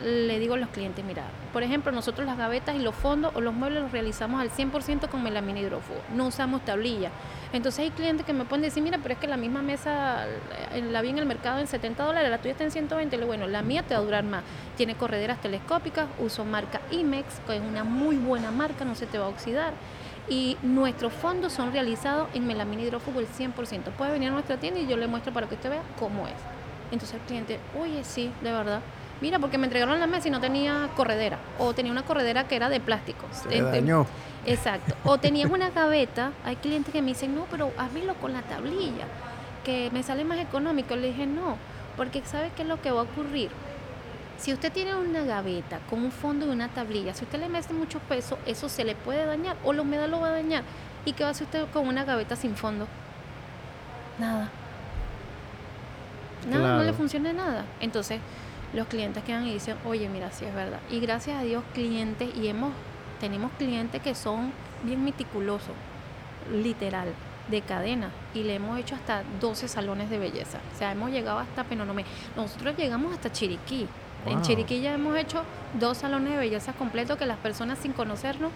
[0.03, 3.41] le digo a los clientes, mira, por ejemplo, nosotros las gavetas y los fondos o
[3.41, 7.12] los muebles los realizamos al 100% con melamina hidrófugo, no usamos tablilla.
[7.54, 10.26] Entonces hay clientes que me pueden decir, mira, pero es que la misma mesa
[10.72, 13.47] eh, la vi en el mercado en 70 dólares, la tuya está en 120, bueno,
[13.47, 14.43] la mía te va a durar más.
[14.78, 19.18] Tiene correderas telescópicas, uso marca IMEX, que es una muy buena marca, no se te
[19.18, 19.74] va a oxidar.
[20.30, 23.91] Y nuestros fondos son realizados en melamina hidrófugo el 100%.
[23.97, 26.34] Puede venir a nuestra tienda y yo le muestro para que usted vea cómo es.
[26.91, 28.82] Entonces el cliente, oye, sí, de verdad
[29.22, 32.55] mira, porque me entregaron la mesa y no tenía corredera, o tenía una corredera que
[32.55, 33.28] era de plástico.
[33.32, 34.05] Se dañó.
[34.45, 34.95] Exacto.
[35.05, 39.05] O tenías una gaveta, hay clientes que me dicen, no, pero hazlo con la tablilla,
[39.63, 40.95] que me sale más económico.
[40.95, 41.57] Le dije, no,
[41.95, 43.49] porque ¿sabe qué es lo que va a ocurrir?
[44.38, 47.74] Si usted tiene una gaveta con un fondo y una tablilla, si usted le mete
[47.74, 50.63] mucho peso, eso se le puede dañar o la humedad lo va a dañar.
[51.05, 52.88] ¿Y qué va a hacer usted con una gaveta sin fondo?
[54.17, 54.49] Nada.
[56.49, 57.65] Nada, no le funciona nada.
[57.80, 58.19] Entonces,
[58.74, 60.80] los clientes quedan y dicen, oye, mira, sí es verdad.
[60.89, 62.72] Y gracias a Dios, clientes, y hemos,
[63.19, 64.51] tenemos clientes que son
[64.84, 65.76] bien meticulosos,
[66.51, 67.13] literal,
[67.49, 70.59] de cadena, y le hemos hecho hasta 12 salones de belleza.
[70.74, 72.05] O sea, hemos llegado hasta Penonomé.
[72.36, 73.88] Nosotros llegamos hasta Chiriquí.
[74.26, 75.43] En Chiriquí ya hemos hecho
[75.80, 78.51] dos salones de belleza completos que las personas sin conocernos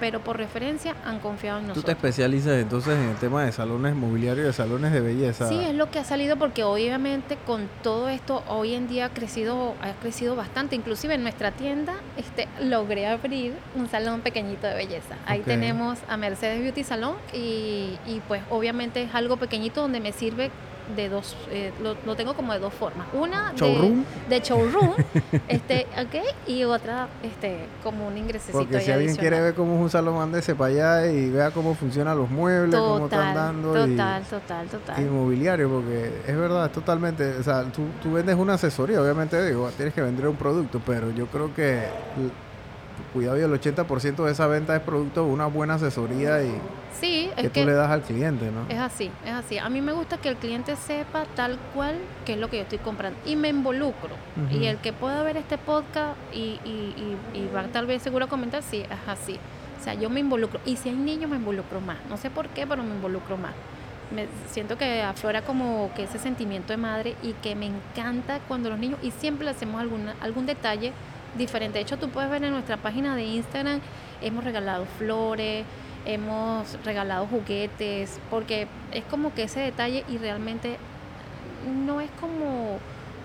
[0.00, 1.84] pero por referencia han confiado en nosotros.
[1.84, 5.48] ¿Tú te especializas entonces en el tema de salones mobiliarios, de salones de belleza?
[5.48, 9.08] Sí, es lo que ha salido porque obviamente con todo esto hoy en día ha
[9.10, 10.74] crecido, ha crecido bastante.
[10.74, 15.16] Inclusive en nuestra tienda este, logré abrir un salón pequeñito de belleza.
[15.26, 20.12] Ahí tenemos a Mercedes Beauty Salón y, y pues obviamente es algo pequeñito donde me
[20.12, 20.50] sirve
[20.96, 23.06] de dos, eh, lo, tengo como de dos formas.
[23.12, 24.94] Una de, de, showroom,
[25.48, 28.58] este, ok, y otra este, como un ingresecito.
[28.58, 31.74] Porque si alguien quiere ver cómo es un salón, mándese para allá y vea cómo
[31.74, 33.72] funcionan los muebles, cómo están dando.
[33.72, 35.02] Total, total, total.
[35.02, 39.94] Inmobiliario, porque es verdad, totalmente, o sea, tú, tú vendes una asesoría, obviamente digo, tienes
[39.94, 41.84] que vender un producto, pero yo creo que
[43.12, 46.52] cuidado y el 80% de esa venta es producto de una buena asesoría y
[47.00, 48.66] sí, que tú le das al cliente, ¿no?
[48.68, 49.58] Es así, es así.
[49.58, 52.62] A mí me gusta que el cliente sepa tal cual qué es lo que yo
[52.62, 54.14] estoy comprando y me involucro.
[54.50, 58.28] Y el que pueda ver este podcast y, y, y, va tal vez seguro a
[58.28, 59.38] comentar, sí, es así.
[59.80, 60.60] O sea, yo me involucro.
[60.64, 61.98] Y si hay niños, me involucro más.
[62.08, 63.52] No sé por qué, pero me involucro más.
[64.14, 68.70] me siento que aflora como que ese sentimiento de madre y que me encanta cuando
[68.70, 70.92] los niños, y siempre le hacemos alguna, algún detalle
[71.36, 71.78] diferente.
[71.78, 73.80] De hecho, tú puedes ver en nuestra página de Instagram,
[74.22, 75.64] hemos regalado flores,
[76.04, 80.78] hemos regalado juguetes, porque es como que ese detalle y realmente
[81.86, 82.78] no es como,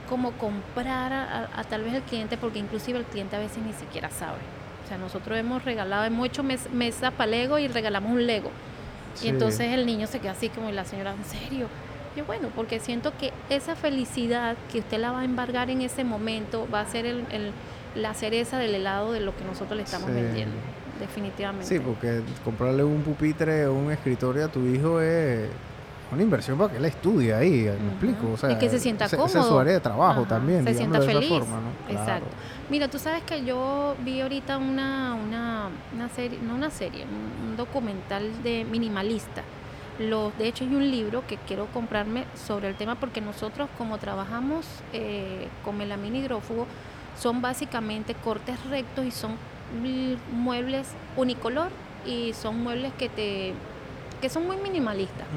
[0.09, 4.09] como comprar a, tal vez el cliente, porque inclusive el cliente a veces ni siquiera
[4.09, 4.39] sabe.
[4.83, 8.51] O sea, nosotros hemos regalado, hemos hecho mesa para Lego y regalamos un Lego.
[9.23, 11.67] Y entonces el niño se queda así como, y la señora, ¿en serio?
[12.15, 16.03] Yo, bueno, porque siento que esa felicidad que usted la va a embargar en ese
[16.03, 17.51] momento va a ser el,
[17.95, 20.55] la cereza del helado de lo que nosotros le estamos vendiendo,
[20.99, 21.67] definitivamente.
[21.67, 25.49] Sí, porque comprarle un pupitre o un escritorio a tu hijo es
[26.11, 28.33] una inversión para que él estudie ahí, me explico.
[28.33, 29.25] O sea, y que se sienta cómodo.
[29.27, 30.63] Esa es su área de trabajo también.
[30.63, 31.43] Se sienta feliz.
[31.89, 32.27] Exacto.
[32.69, 37.55] Mira, tú sabes que yo vi ahorita una, una, una serie, no una serie, un,
[37.55, 39.41] documental de minimalista.
[39.97, 43.97] Los, de hecho, hay un libro que quiero comprarme sobre el tema porque nosotros, como
[43.97, 46.67] trabajamos eh, con melamina hidrófugo,
[47.17, 49.33] son básicamente cortes rectos y son
[50.31, 50.87] muebles
[51.17, 51.69] unicolor
[52.05, 53.53] y son muebles que te
[54.21, 55.27] que son muy minimalistas.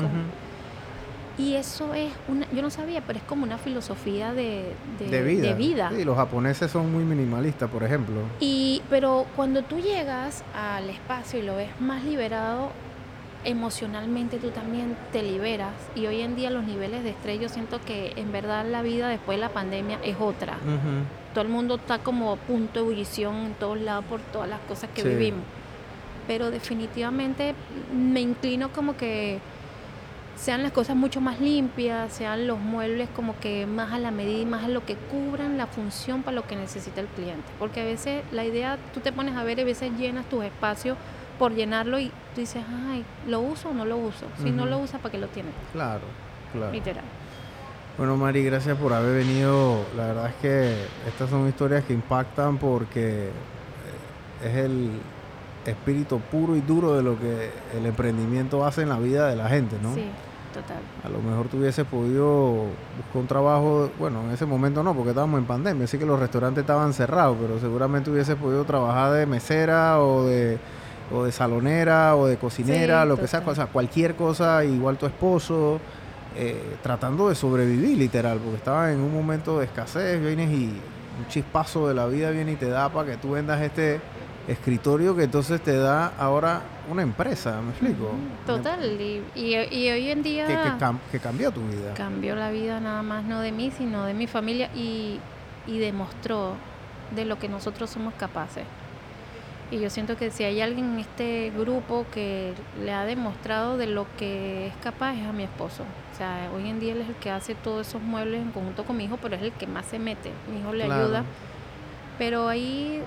[1.36, 5.92] Y eso es una, yo no sabía, pero es como una filosofía de, de, vida.
[5.94, 8.16] Sí, los japoneses son muy minimalistas, por ejemplo.
[8.40, 12.70] Y, pero cuando tú llegas al espacio y lo ves más liberado,
[13.44, 15.74] emocionalmente tú también te liberas.
[15.94, 19.08] Y hoy en día los niveles de estrés, yo siento que en verdad la vida
[19.08, 20.56] después de la pandemia es otra.
[21.39, 24.59] Todo el mundo está como a punto de ebullición en todos lados por todas las
[24.62, 25.45] cosas que vivimos.
[26.26, 27.55] Pero definitivamente
[27.95, 29.39] me inclino como que
[30.34, 34.41] sean las cosas mucho más limpias, sean los muebles como que más a la medida
[34.41, 37.47] y más a lo que cubran la función para lo que necesita el cliente.
[37.61, 40.99] Porque a veces la idea, tú te pones a ver, a veces llenas tus espacios
[41.39, 44.26] por llenarlo y tú dices, ay, ¿lo uso o no lo uso?
[44.43, 45.55] Si no lo usas, ¿para qué lo tienes?
[45.72, 46.03] Claro,
[46.51, 46.72] claro.
[46.72, 47.05] Literal.
[47.99, 49.84] Bueno, Mari, gracias por haber venido.
[49.96, 50.72] La verdad es que
[51.09, 53.30] estas son historias que impactan porque eh,
[54.46, 54.92] es el
[55.66, 59.49] espíritu puro y duro de lo que el emprendimiento hace en la vida de la
[59.49, 59.94] gente, ¿no?
[59.94, 60.09] Sí.
[60.55, 60.78] Total.
[61.05, 65.11] A lo mejor tú hubieses podido buscar un trabajo, bueno, en ese momento no, porque
[65.11, 69.26] estábamos en pandemia, así que los restaurantes estaban cerrados, pero seguramente hubieses podido trabajar de
[69.26, 70.59] mesera o de,
[71.12, 75.05] o de salonera o de cocinera, lo que sea, o sea, cualquier cosa, igual tu
[75.05, 75.80] esposo,
[76.36, 80.66] eh, tratando de sobrevivir literal, porque estaba en un momento de escasez, vienes y
[81.18, 84.00] un chispazo de la vida viene y te da para que tú vendas este
[84.46, 88.12] escritorio que entonces te da ahora una empresa, ¿me explico?
[88.46, 89.54] Total, y, y,
[89.90, 90.46] hoy en día...
[91.12, 91.92] Que, cambió tu vida.
[91.94, 95.20] Cambió la vida nada más, no de mí, sino de mi familia y,
[95.66, 96.54] y demostró
[97.14, 98.64] de lo que nosotros somos capaces.
[99.70, 103.86] Y yo siento que si hay alguien en este grupo que le ha demostrado de
[103.86, 105.84] lo que es capaz es a mi esposo.
[106.18, 108.82] O sea, hoy en día él es el que hace todos esos muebles en conjunto
[108.82, 110.32] con mi hijo, pero es el que más se mete.
[110.52, 111.22] Mi hijo le ayuda.
[112.18, 113.00] Pero ahí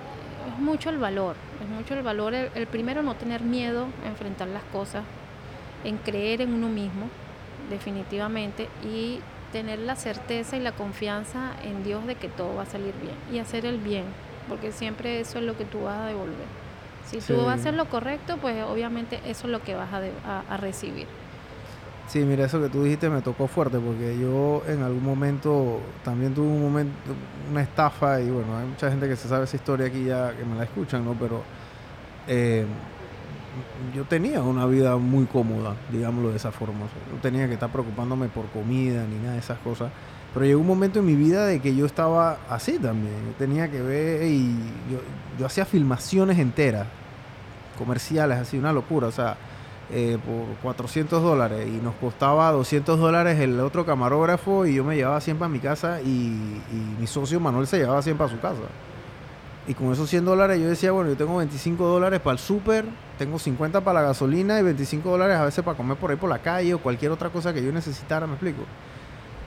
[0.47, 4.47] es mucho el valor, es mucho el valor, el, primero no tener miedo a enfrentar
[4.47, 5.03] las cosas,
[5.83, 7.07] en creer en uno mismo,
[7.69, 9.19] definitivamente, y
[9.51, 13.15] tener la certeza y la confianza en Dios de que todo va a salir bien
[13.29, 14.05] y hacer el bien,
[14.47, 16.47] porque siempre eso es lo que tú vas a devolver.
[17.07, 20.55] Si tú vas a hacer lo correcto, pues obviamente eso es lo que vas a
[20.55, 21.07] recibir.
[22.11, 26.33] Sí, mira, eso que tú dijiste me tocó fuerte porque yo en algún momento también
[26.33, 26.91] tuve un momento,
[27.49, 30.43] una estafa y bueno, hay mucha gente que se sabe esa historia aquí ya que
[30.43, 31.13] me la escuchan, ¿no?
[31.13, 31.41] Pero
[32.27, 32.65] eh,
[33.95, 36.79] yo tenía una vida muy cómoda, digámoslo de esa forma.
[37.13, 39.89] no tenía que estar preocupándome por comida ni nada de esas cosas.
[40.33, 43.15] Pero llegó un momento en mi vida de que yo estaba así también.
[43.25, 44.49] Yo tenía que ver y
[44.91, 44.99] yo,
[45.39, 46.87] yo hacía filmaciones enteras,
[47.77, 49.07] comerciales, así, una locura.
[49.07, 49.37] O sea,
[49.93, 54.95] eh, por 400 dólares y nos costaba 200 dólares el otro camarógrafo y yo me
[54.95, 56.61] llevaba siempre a mi casa y,
[56.97, 58.61] mi socio Manuel se llevaba siempre a su casa.
[59.67, 62.85] Y con esos 100 dólares yo decía, bueno, yo tengo 25 dólares para el súper,
[63.17, 66.29] tengo 50 para la gasolina y 25 dólares a veces para comer por ahí por
[66.29, 68.61] la calle o cualquier otra cosa que yo necesitara, me explico.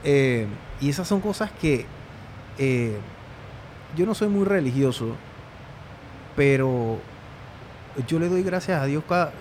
[0.03, 0.45] Eh,
[0.79, 1.87] y esas son cosas que
[2.59, 2.99] eh,
[3.97, 5.15] yo no soy muy religioso,
[6.35, 6.99] pero
[8.07, 9.33] yo le doy gracias a Dios cada,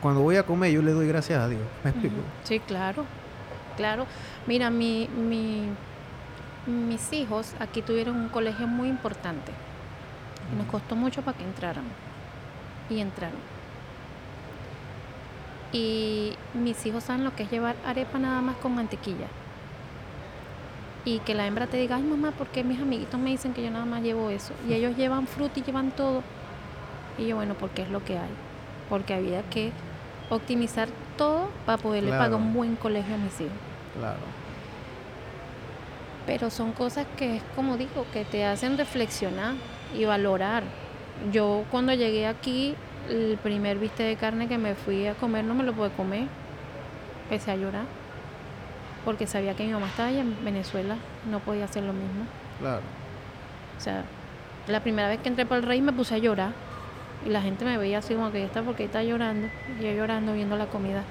[0.00, 1.62] cuando voy a comer yo le doy gracias a Dios.
[1.84, 2.16] ¿Me explico?
[2.44, 3.04] Sí, claro,
[3.76, 4.06] claro.
[4.46, 5.68] Mira, mi, mi,
[6.66, 9.52] mis hijos aquí tuvieron un colegio muy importante.
[10.52, 11.84] Y nos costó mucho para que entraran.
[12.88, 13.40] Y entraron.
[15.72, 19.26] Y mis hijos saben lo que es llevar arepa nada más con mantequilla.
[21.04, 23.62] Y que la hembra te diga, ay mamá, ¿por qué mis amiguitos me dicen que
[23.62, 24.52] yo nada más llevo eso?
[24.68, 26.22] Y ellos llevan fruta y llevan todo
[27.18, 28.30] Y yo, bueno, porque es lo que hay.
[28.88, 29.72] Porque había que
[30.30, 33.52] optimizar todo para poderle pagar un buen colegio a mis hijos.
[33.98, 34.18] Claro.
[36.26, 39.54] Pero son cosas que es como digo, que te hacen reflexionar
[39.96, 40.62] y valorar.
[41.32, 42.74] Yo cuando llegué aquí,
[43.08, 46.26] el primer viste de carne que me fui a comer no me lo pude comer.
[47.24, 47.84] Empecé a llorar.
[49.04, 50.96] Porque sabía que mi mamá estaba allá en Venezuela,
[51.30, 52.24] no podía hacer lo mismo.
[52.60, 52.82] Claro.
[53.78, 54.04] O sea,
[54.66, 56.52] la primera vez que entré por el rey me puse a llorar.
[57.28, 59.48] Y la gente me veía así como que está porque está llorando.
[59.78, 61.02] Y yo llorando viendo la comida.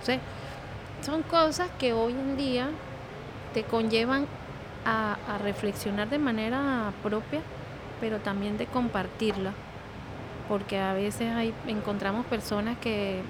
[0.00, 2.70] O son cosas que hoy en día
[3.52, 4.26] te conllevan
[4.86, 7.40] a, a reflexionar de manera propia,
[8.00, 9.52] pero también de compartirla.
[10.48, 13.20] Porque a veces hay, encontramos personas que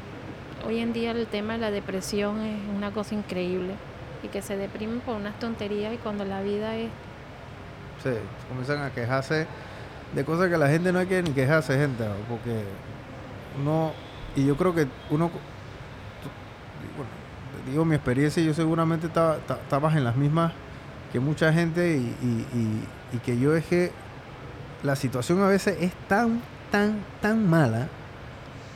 [0.64, 3.74] hoy en día el tema de la depresión es una cosa increíble
[4.22, 6.88] y que se deprimen por unas tonterías y cuando la vida es...
[8.04, 8.10] Sí,
[8.48, 9.48] comienzan a quejarse
[10.14, 12.62] de cosas que la gente no hay que ni quejarse, gente, porque
[13.64, 13.92] no...
[14.34, 15.30] Y yo creo que uno...
[16.96, 17.10] Bueno,
[17.70, 20.52] digo mi experiencia, yo seguramente estaba, estabas en las mismas
[21.12, 23.92] que mucha gente y, y, y que yo es que
[24.82, 26.40] la situación a veces es tan,
[26.70, 27.88] tan, tan mala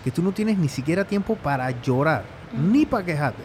[0.04, 3.42] que tú no tienes ni siquiera tiempo para llorar, ni para quejarte.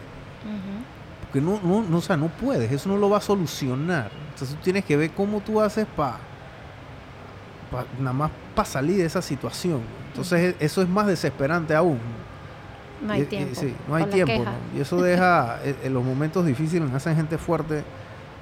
[1.22, 4.10] Porque no, no, no, o sea, no puedes, eso no lo va a solucionar.
[4.30, 6.18] Entonces tú tienes que ver cómo tú haces para,
[7.98, 9.80] nada más para salir de esa situación.
[10.08, 11.98] Entonces eso es más desesperante aún.
[13.02, 13.54] No hay tiempo.
[13.54, 14.44] sí, no hay tiempo.
[14.74, 17.84] Y eso deja, en e, los momentos difíciles, hacen gente fuerte.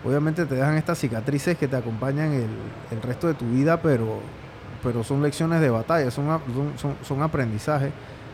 [0.04, 2.48] Obviamente te dejan estas cicatrices que te acompañan el,
[2.90, 4.20] el resto de tu vida, pero
[4.84, 6.40] pero son lecciones de batalla, son,
[6.76, 7.90] son, son aprendizajes.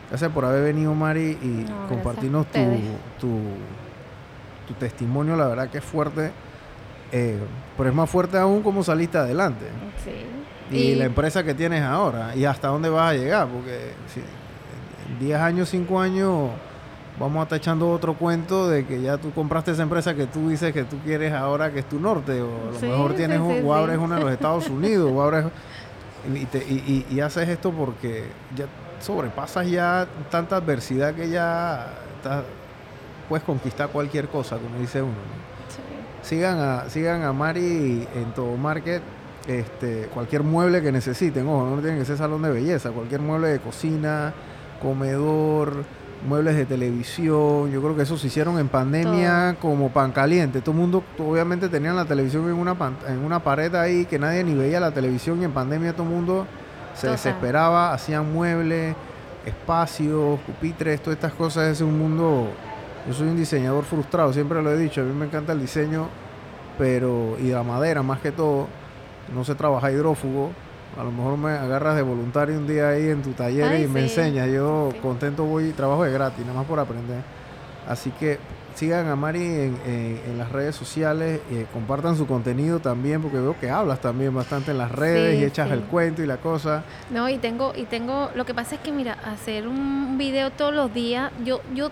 [0.09, 2.59] Gracias por haber venido, Mari, y compartirnos tu,
[4.67, 5.37] tu, testimonio.
[5.37, 6.31] La verdad que es fuerte,
[7.13, 7.39] eh,
[7.77, 9.65] pero es más fuerte aún como saliste adelante.
[10.03, 10.11] Sí.
[10.71, 14.21] Y, la empresa que tienes ahora, y hasta dónde vas a llegar, porque si,
[15.11, 16.49] en 10 años, 5 años
[17.19, 20.49] vamos a estar echando otro cuento de que ya tú compraste esa empresa que tú
[20.49, 23.73] dices que tú quieres ahora que es tu norte, o a lo mejor tienes o
[23.73, 25.45] abres una en los Estados Unidos, o abres
[26.29, 28.65] y, haces esto porque ya
[28.99, 31.87] sobrepasas ya tanta adversidad que ya
[33.27, 35.15] puedes conquistar cualquier cosa, como dice uno.
[36.21, 39.01] Sigan, a, sigan a Mari en todo market.
[39.47, 43.47] Este, cualquier mueble que necesiten, ojo, no tienen que ser salón de belleza, cualquier mueble
[43.47, 44.33] de cocina,
[44.81, 45.83] comedor,
[46.27, 47.71] muebles de televisión.
[47.71, 50.61] Yo creo que eso se hicieron en pandemia como pan caliente.
[50.61, 52.75] Todo el mundo, obviamente, tenían la televisión en una,
[53.07, 56.09] en una pared ahí que nadie ni veía la televisión y en pandemia todo el
[56.09, 56.47] mundo
[56.93, 58.95] se desesperaba, hacían muebles,
[59.45, 61.69] espacios, pupitres, todas estas cosas.
[61.69, 62.49] Es un mundo.
[63.07, 65.01] Yo soy un diseñador frustrado, siempre lo he dicho.
[65.01, 66.07] A mí me encanta el diseño,
[66.77, 68.67] pero y la madera más que todo.
[69.33, 70.51] No sé trabajar hidrófugo
[70.99, 74.01] a lo mejor me agarras de voluntario un día ahí en tu taller y me
[74.01, 74.49] enseñas.
[74.51, 77.21] Yo contento voy y trabajo de gratis, nada más por aprender.
[77.87, 78.39] Así que
[78.75, 83.69] sigan a Mari en, las redes sociales, eh, compartan su contenido también, porque veo que
[83.69, 86.83] hablas también bastante en las redes y echas el cuento y la cosa.
[87.09, 90.73] No, y tengo, y tengo, lo que pasa es que mira, hacer un video todos
[90.73, 91.89] los días, yo, yo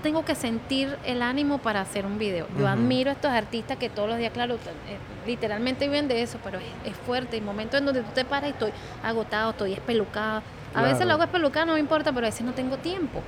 [0.00, 2.46] tengo que sentir el ánimo para hacer un video.
[2.58, 4.58] Yo admiro a estos artistas que todos los días, claro, eh,
[5.26, 7.36] literalmente viven de eso, pero es, fuerte.
[7.36, 8.72] Hay momentos en donde tú te paras y estoy
[9.02, 10.42] agotado, estoy espelucado.
[10.74, 13.22] A veces lo hago espelucado, no me importa, pero a veces no tengo tiempo.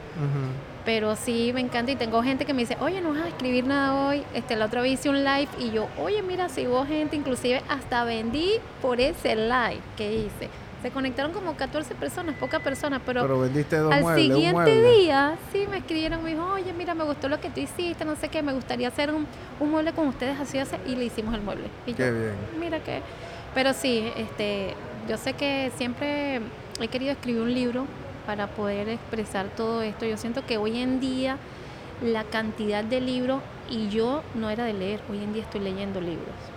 [0.84, 3.66] Pero sí me encanta y tengo gente que me dice, oye, no vas a escribir
[3.66, 4.22] nada hoy.
[4.34, 7.62] Este, la otra vez hice un live y yo, oye, mira, si hubo gente, inclusive
[7.68, 10.50] hasta vendí por ese live que hice.
[10.82, 15.66] Se conectaron como 14 personas, pocas personas, pero, pero vendiste dos al siguiente día sí
[15.70, 18.42] me escribieron, me dijo, oye, mira, me gustó lo que tú hiciste, no sé qué,
[18.42, 19.26] me gustaría hacer un,
[19.60, 21.68] mueble con ustedes así, así, y le hicimos el mueble.
[21.86, 22.34] Y qué bien.
[22.58, 23.00] Mira que,
[23.54, 24.74] pero sí, este,
[25.08, 26.40] yo sé que siempre
[26.80, 27.86] he querido escribir un libro
[28.26, 30.04] para poder expresar todo esto.
[30.04, 31.38] Yo siento que hoy en día
[32.02, 36.00] la cantidad de libros, y yo no era de leer, hoy en día estoy leyendo
[36.00, 36.51] libros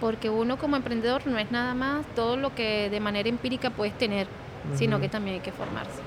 [0.00, 3.96] porque uno como emprendedor no es nada más todo lo que de manera empírica puedes
[3.96, 4.26] tener,
[4.74, 6.00] sino que también hay que formarse.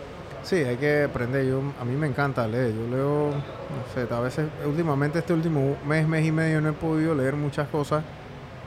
[0.44, 1.46] Sí, hay que aprender.
[1.46, 2.74] Yo, a mí me encanta leer.
[2.74, 6.74] Yo leo, no sé, a veces, últimamente este último mes, mes y medio no he
[6.74, 8.04] podido leer muchas cosas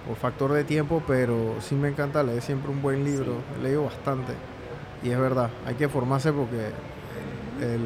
[0.07, 3.43] por factor de tiempo, pero sí me encanta leer siempre un buen libro.
[3.59, 4.33] He leído bastante.
[5.03, 6.71] Y es verdad, hay que formarse porque
[7.61, 7.81] el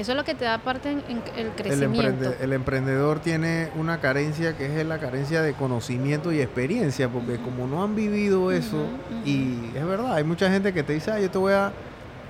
[0.00, 1.02] eso es lo que te da parte en,
[1.36, 2.32] el crecimiento.
[2.40, 7.66] El, emprendedor tiene una carencia que es la carencia de conocimiento y experiencia, porque como
[7.66, 8.86] no han vivido eso,
[9.24, 11.72] y es verdad, hay mucha gente que te dice, ah, yo te voy a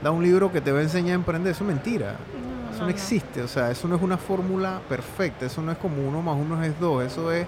[0.02, 2.16] dar un libro que te va a enseñar a emprender, eso es mentira.
[2.74, 6.08] eso no, existe, o sea, eso no es una fórmula perfecta, eso no es como
[6.08, 7.46] uno más uno es dos, eso es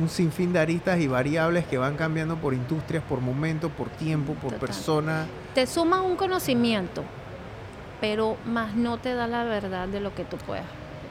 [0.00, 4.34] un sinfín de aristas y variables que van cambiando por industrias, por momento, por tiempo,
[4.34, 5.26] por persona.
[5.54, 7.02] Te suma un conocimiento,
[8.00, 10.66] pero más no te da la verdad de lo que tú puedas.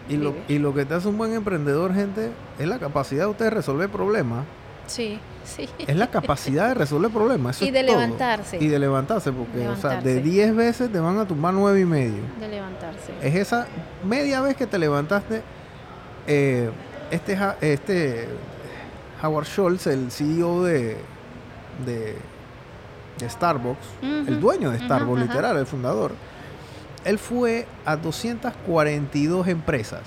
[0.09, 3.31] Y lo, y lo que te hace un buen emprendedor, gente, es la capacidad de
[3.31, 4.45] usted resolver problemas.
[4.88, 5.67] Sí, sí.
[5.85, 7.61] Es la capacidad de resolver problemas.
[7.61, 8.57] y de levantarse.
[8.57, 11.85] Y de levantarse, porque O sea, de 10 veces te van a tumbar nueve y
[11.85, 12.21] medio.
[12.39, 13.11] De levantarse.
[13.21, 13.67] Es esa
[14.05, 15.41] media vez que te levantaste.
[16.25, 16.69] Eh,
[17.11, 18.27] este, este
[19.23, 20.97] Howard Schultz, el CEO de,
[21.85, 22.15] de,
[23.29, 26.11] Starbucks, el dueño de Starbucks, literal, el fundador,
[27.03, 30.01] él fue a 242 empresas.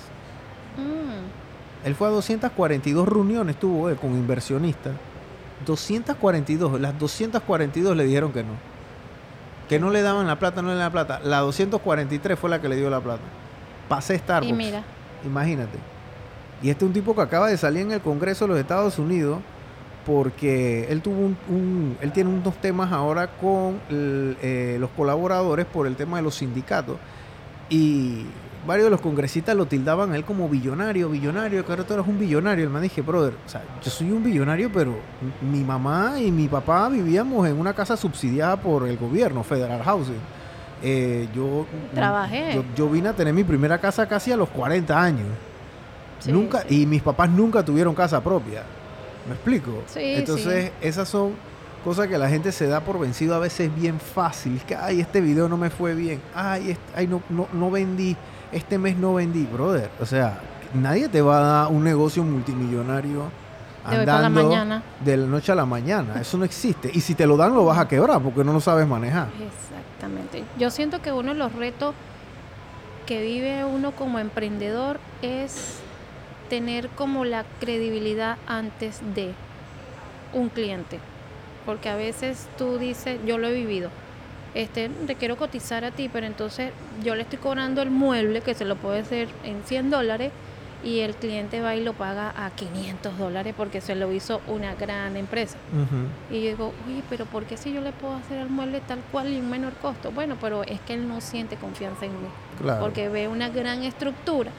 [0.77, 1.87] Mm.
[1.87, 4.93] Él fue a 242 reuniones, tuvo él con inversionistas.
[5.67, 8.53] 242, las 242 le dijeron que no.
[9.69, 11.21] Que no le daban la plata, no le daban la plata.
[11.25, 13.23] La 243 fue la que le dio la plata.
[13.89, 14.51] Pasé Starbucks.
[14.51, 14.83] Y mira.
[15.25, 15.79] Imagínate.
[16.63, 18.99] Y este es un tipo que acaba de salir en el Congreso de los Estados
[18.99, 19.39] Unidos
[20.05, 25.97] porque él tuvo un, él tiene unos temas ahora con eh, los colaboradores por el
[25.97, 26.97] tema de los sindicatos
[27.69, 28.25] y
[28.67, 32.07] varios de los congresistas lo tildaban a él como billonario, billonario, que ahora tú eres
[32.07, 32.65] un billonario.
[32.65, 34.97] El man dije, brother, o sea, yo soy un billonario, pero
[35.41, 40.21] mi mamá y mi papá vivíamos en una casa subsidiada por el gobierno, Federal Housing.
[40.83, 42.63] Eh, yo, Trabajé.
[42.75, 45.29] Yo, vine a tener mi primera casa casi a los 40 años.
[46.27, 48.63] nunca, Y mis papás nunca tuvieron casa propia.
[49.27, 49.83] ¿Me explico?
[49.95, 51.35] Entonces, esas son
[51.85, 54.61] cosas que la gente se da por vencido a veces bien fácil.
[54.67, 56.21] Que, ay, este video no me fue bien.
[56.35, 58.17] Ay, ay no, no, no vendí.
[58.53, 59.91] Este mes no vendí, brother.
[60.01, 60.41] O sea,
[60.75, 63.31] nadie te va a dar un negocio multimillonario
[63.85, 64.83] andando la mañana.
[65.05, 66.21] de la noche a la mañana.
[66.21, 66.91] Eso no existe.
[66.93, 69.29] Y si te lo dan, lo vas a quebrar porque no lo sabes manejar.
[69.41, 70.45] Exactamente.
[70.59, 71.95] Yo siento que uno de los retos
[73.07, 75.81] que vive uno como emprendedor es
[76.51, 79.33] tener como la credibilidad antes de
[80.35, 80.99] un cliente.
[81.65, 83.91] Porque a veces tú dices, yo lo he vivido,
[84.55, 86.73] este, te quiero cotizar a ti, pero entonces
[87.05, 90.33] yo le estoy cobrando el mueble que se lo puede hacer en 100 dólares
[90.83, 94.75] y el cliente va y lo paga a 500 dólares porque se lo hizo una
[94.75, 95.57] gran empresa.
[96.31, 98.99] Y yo digo, oye, pero ¿por qué si yo le puedo hacer el mueble tal
[99.13, 100.11] cual y un menor costo?
[100.11, 102.29] Bueno, pero es que él no siente confianza en mí,
[102.81, 104.51] porque ve una gran estructura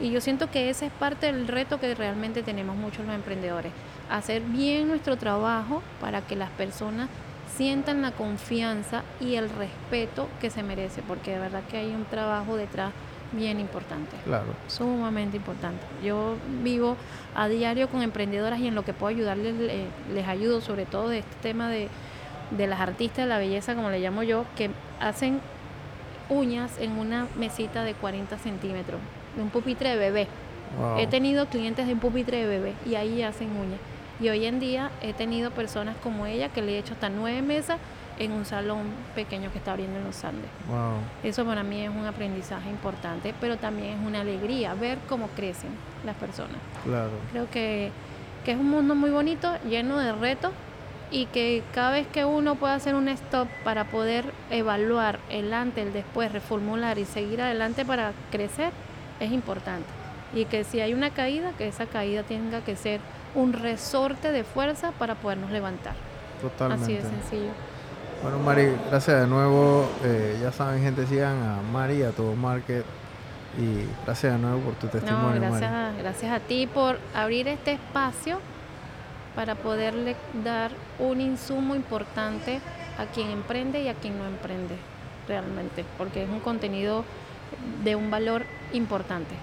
[0.00, 3.72] y yo siento que ese es parte del reto que realmente tenemos muchos los emprendedores.
[4.10, 7.08] Hacer bien nuestro trabajo para que las personas
[7.56, 12.04] sientan la confianza y el respeto que se merece, porque de verdad que hay un
[12.04, 12.92] trabajo detrás
[13.32, 14.16] bien importante.
[14.24, 14.46] Claro.
[14.68, 15.84] Sumamente importante.
[16.02, 16.96] Yo vivo
[17.34, 19.54] a diario con emprendedoras y en lo que puedo ayudarles
[20.12, 21.88] les, ayudo, sobre todo de este tema de,
[22.50, 24.70] de las artistas de la belleza, como le llamo yo, que
[25.00, 25.40] hacen
[26.28, 29.00] uñas en una mesita de 40 centímetros
[29.36, 30.28] de un pupitre de bebé.
[30.98, 33.80] He tenido clientes de un pupitre de bebé y ahí hacen uñas.
[34.20, 37.42] Y hoy en día he tenido personas como ella que le he hecho hasta nueve
[37.42, 37.78] mesas
[38.18, 40.48] en un salón pequeño que está abriendo en los Andes.
[41.22, 45.70] Eso para mí es un aprendizaje importante, pero también es una alegría ver cómo crecen
[46.04, 46.56] las personas.
[46.84, 47.10] Claro.
[47.32, 47.90] Creo que,
[48.44, 50.52] que es un mundo muy bonito, lleno de retos
[51.10, 55.86] y que cada vez que uno puede hacer un stop para poder evaluar el antes,
[55.86, 58.70] el después, reformular y seguir adelante para crecer,
[59.24, 59.86] es importante.
[60.34, 63.00] Y que si hay una caída, que esa caída tenga que ser
[63.34, 65.94] un resorte de fuerza para podernos levantar.
[66.40, 66.84] Totalmente.
[66.84, 67.52] Así de sencillo.
[68.22, 69.88] Bueno, Mari, gracias de nuevo.
[70.04, 72.84] Eh, ya saben, gente, sigan a Mari, a todo Market.
[73.58, 75.40] Y gracias de nuevo por tu testimonio.
[75.40, 78.38] gracias, gracias a ti por abrir este espacio
[79.34, 82.60] para poderle dar un insumo importante
[82.98, 84.76] a quien emprende y a quien no emprende,
[85.26, 87.04] realmente, porque es un contenido
[87.82, 89.34] de un valor importante,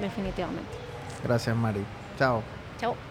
[0.00, 0.76] definitivamente.
[1.22, 1.84] Gracias, Mari.
[2.18, 2.42] Chao.
[2.78, 3.06] Chao.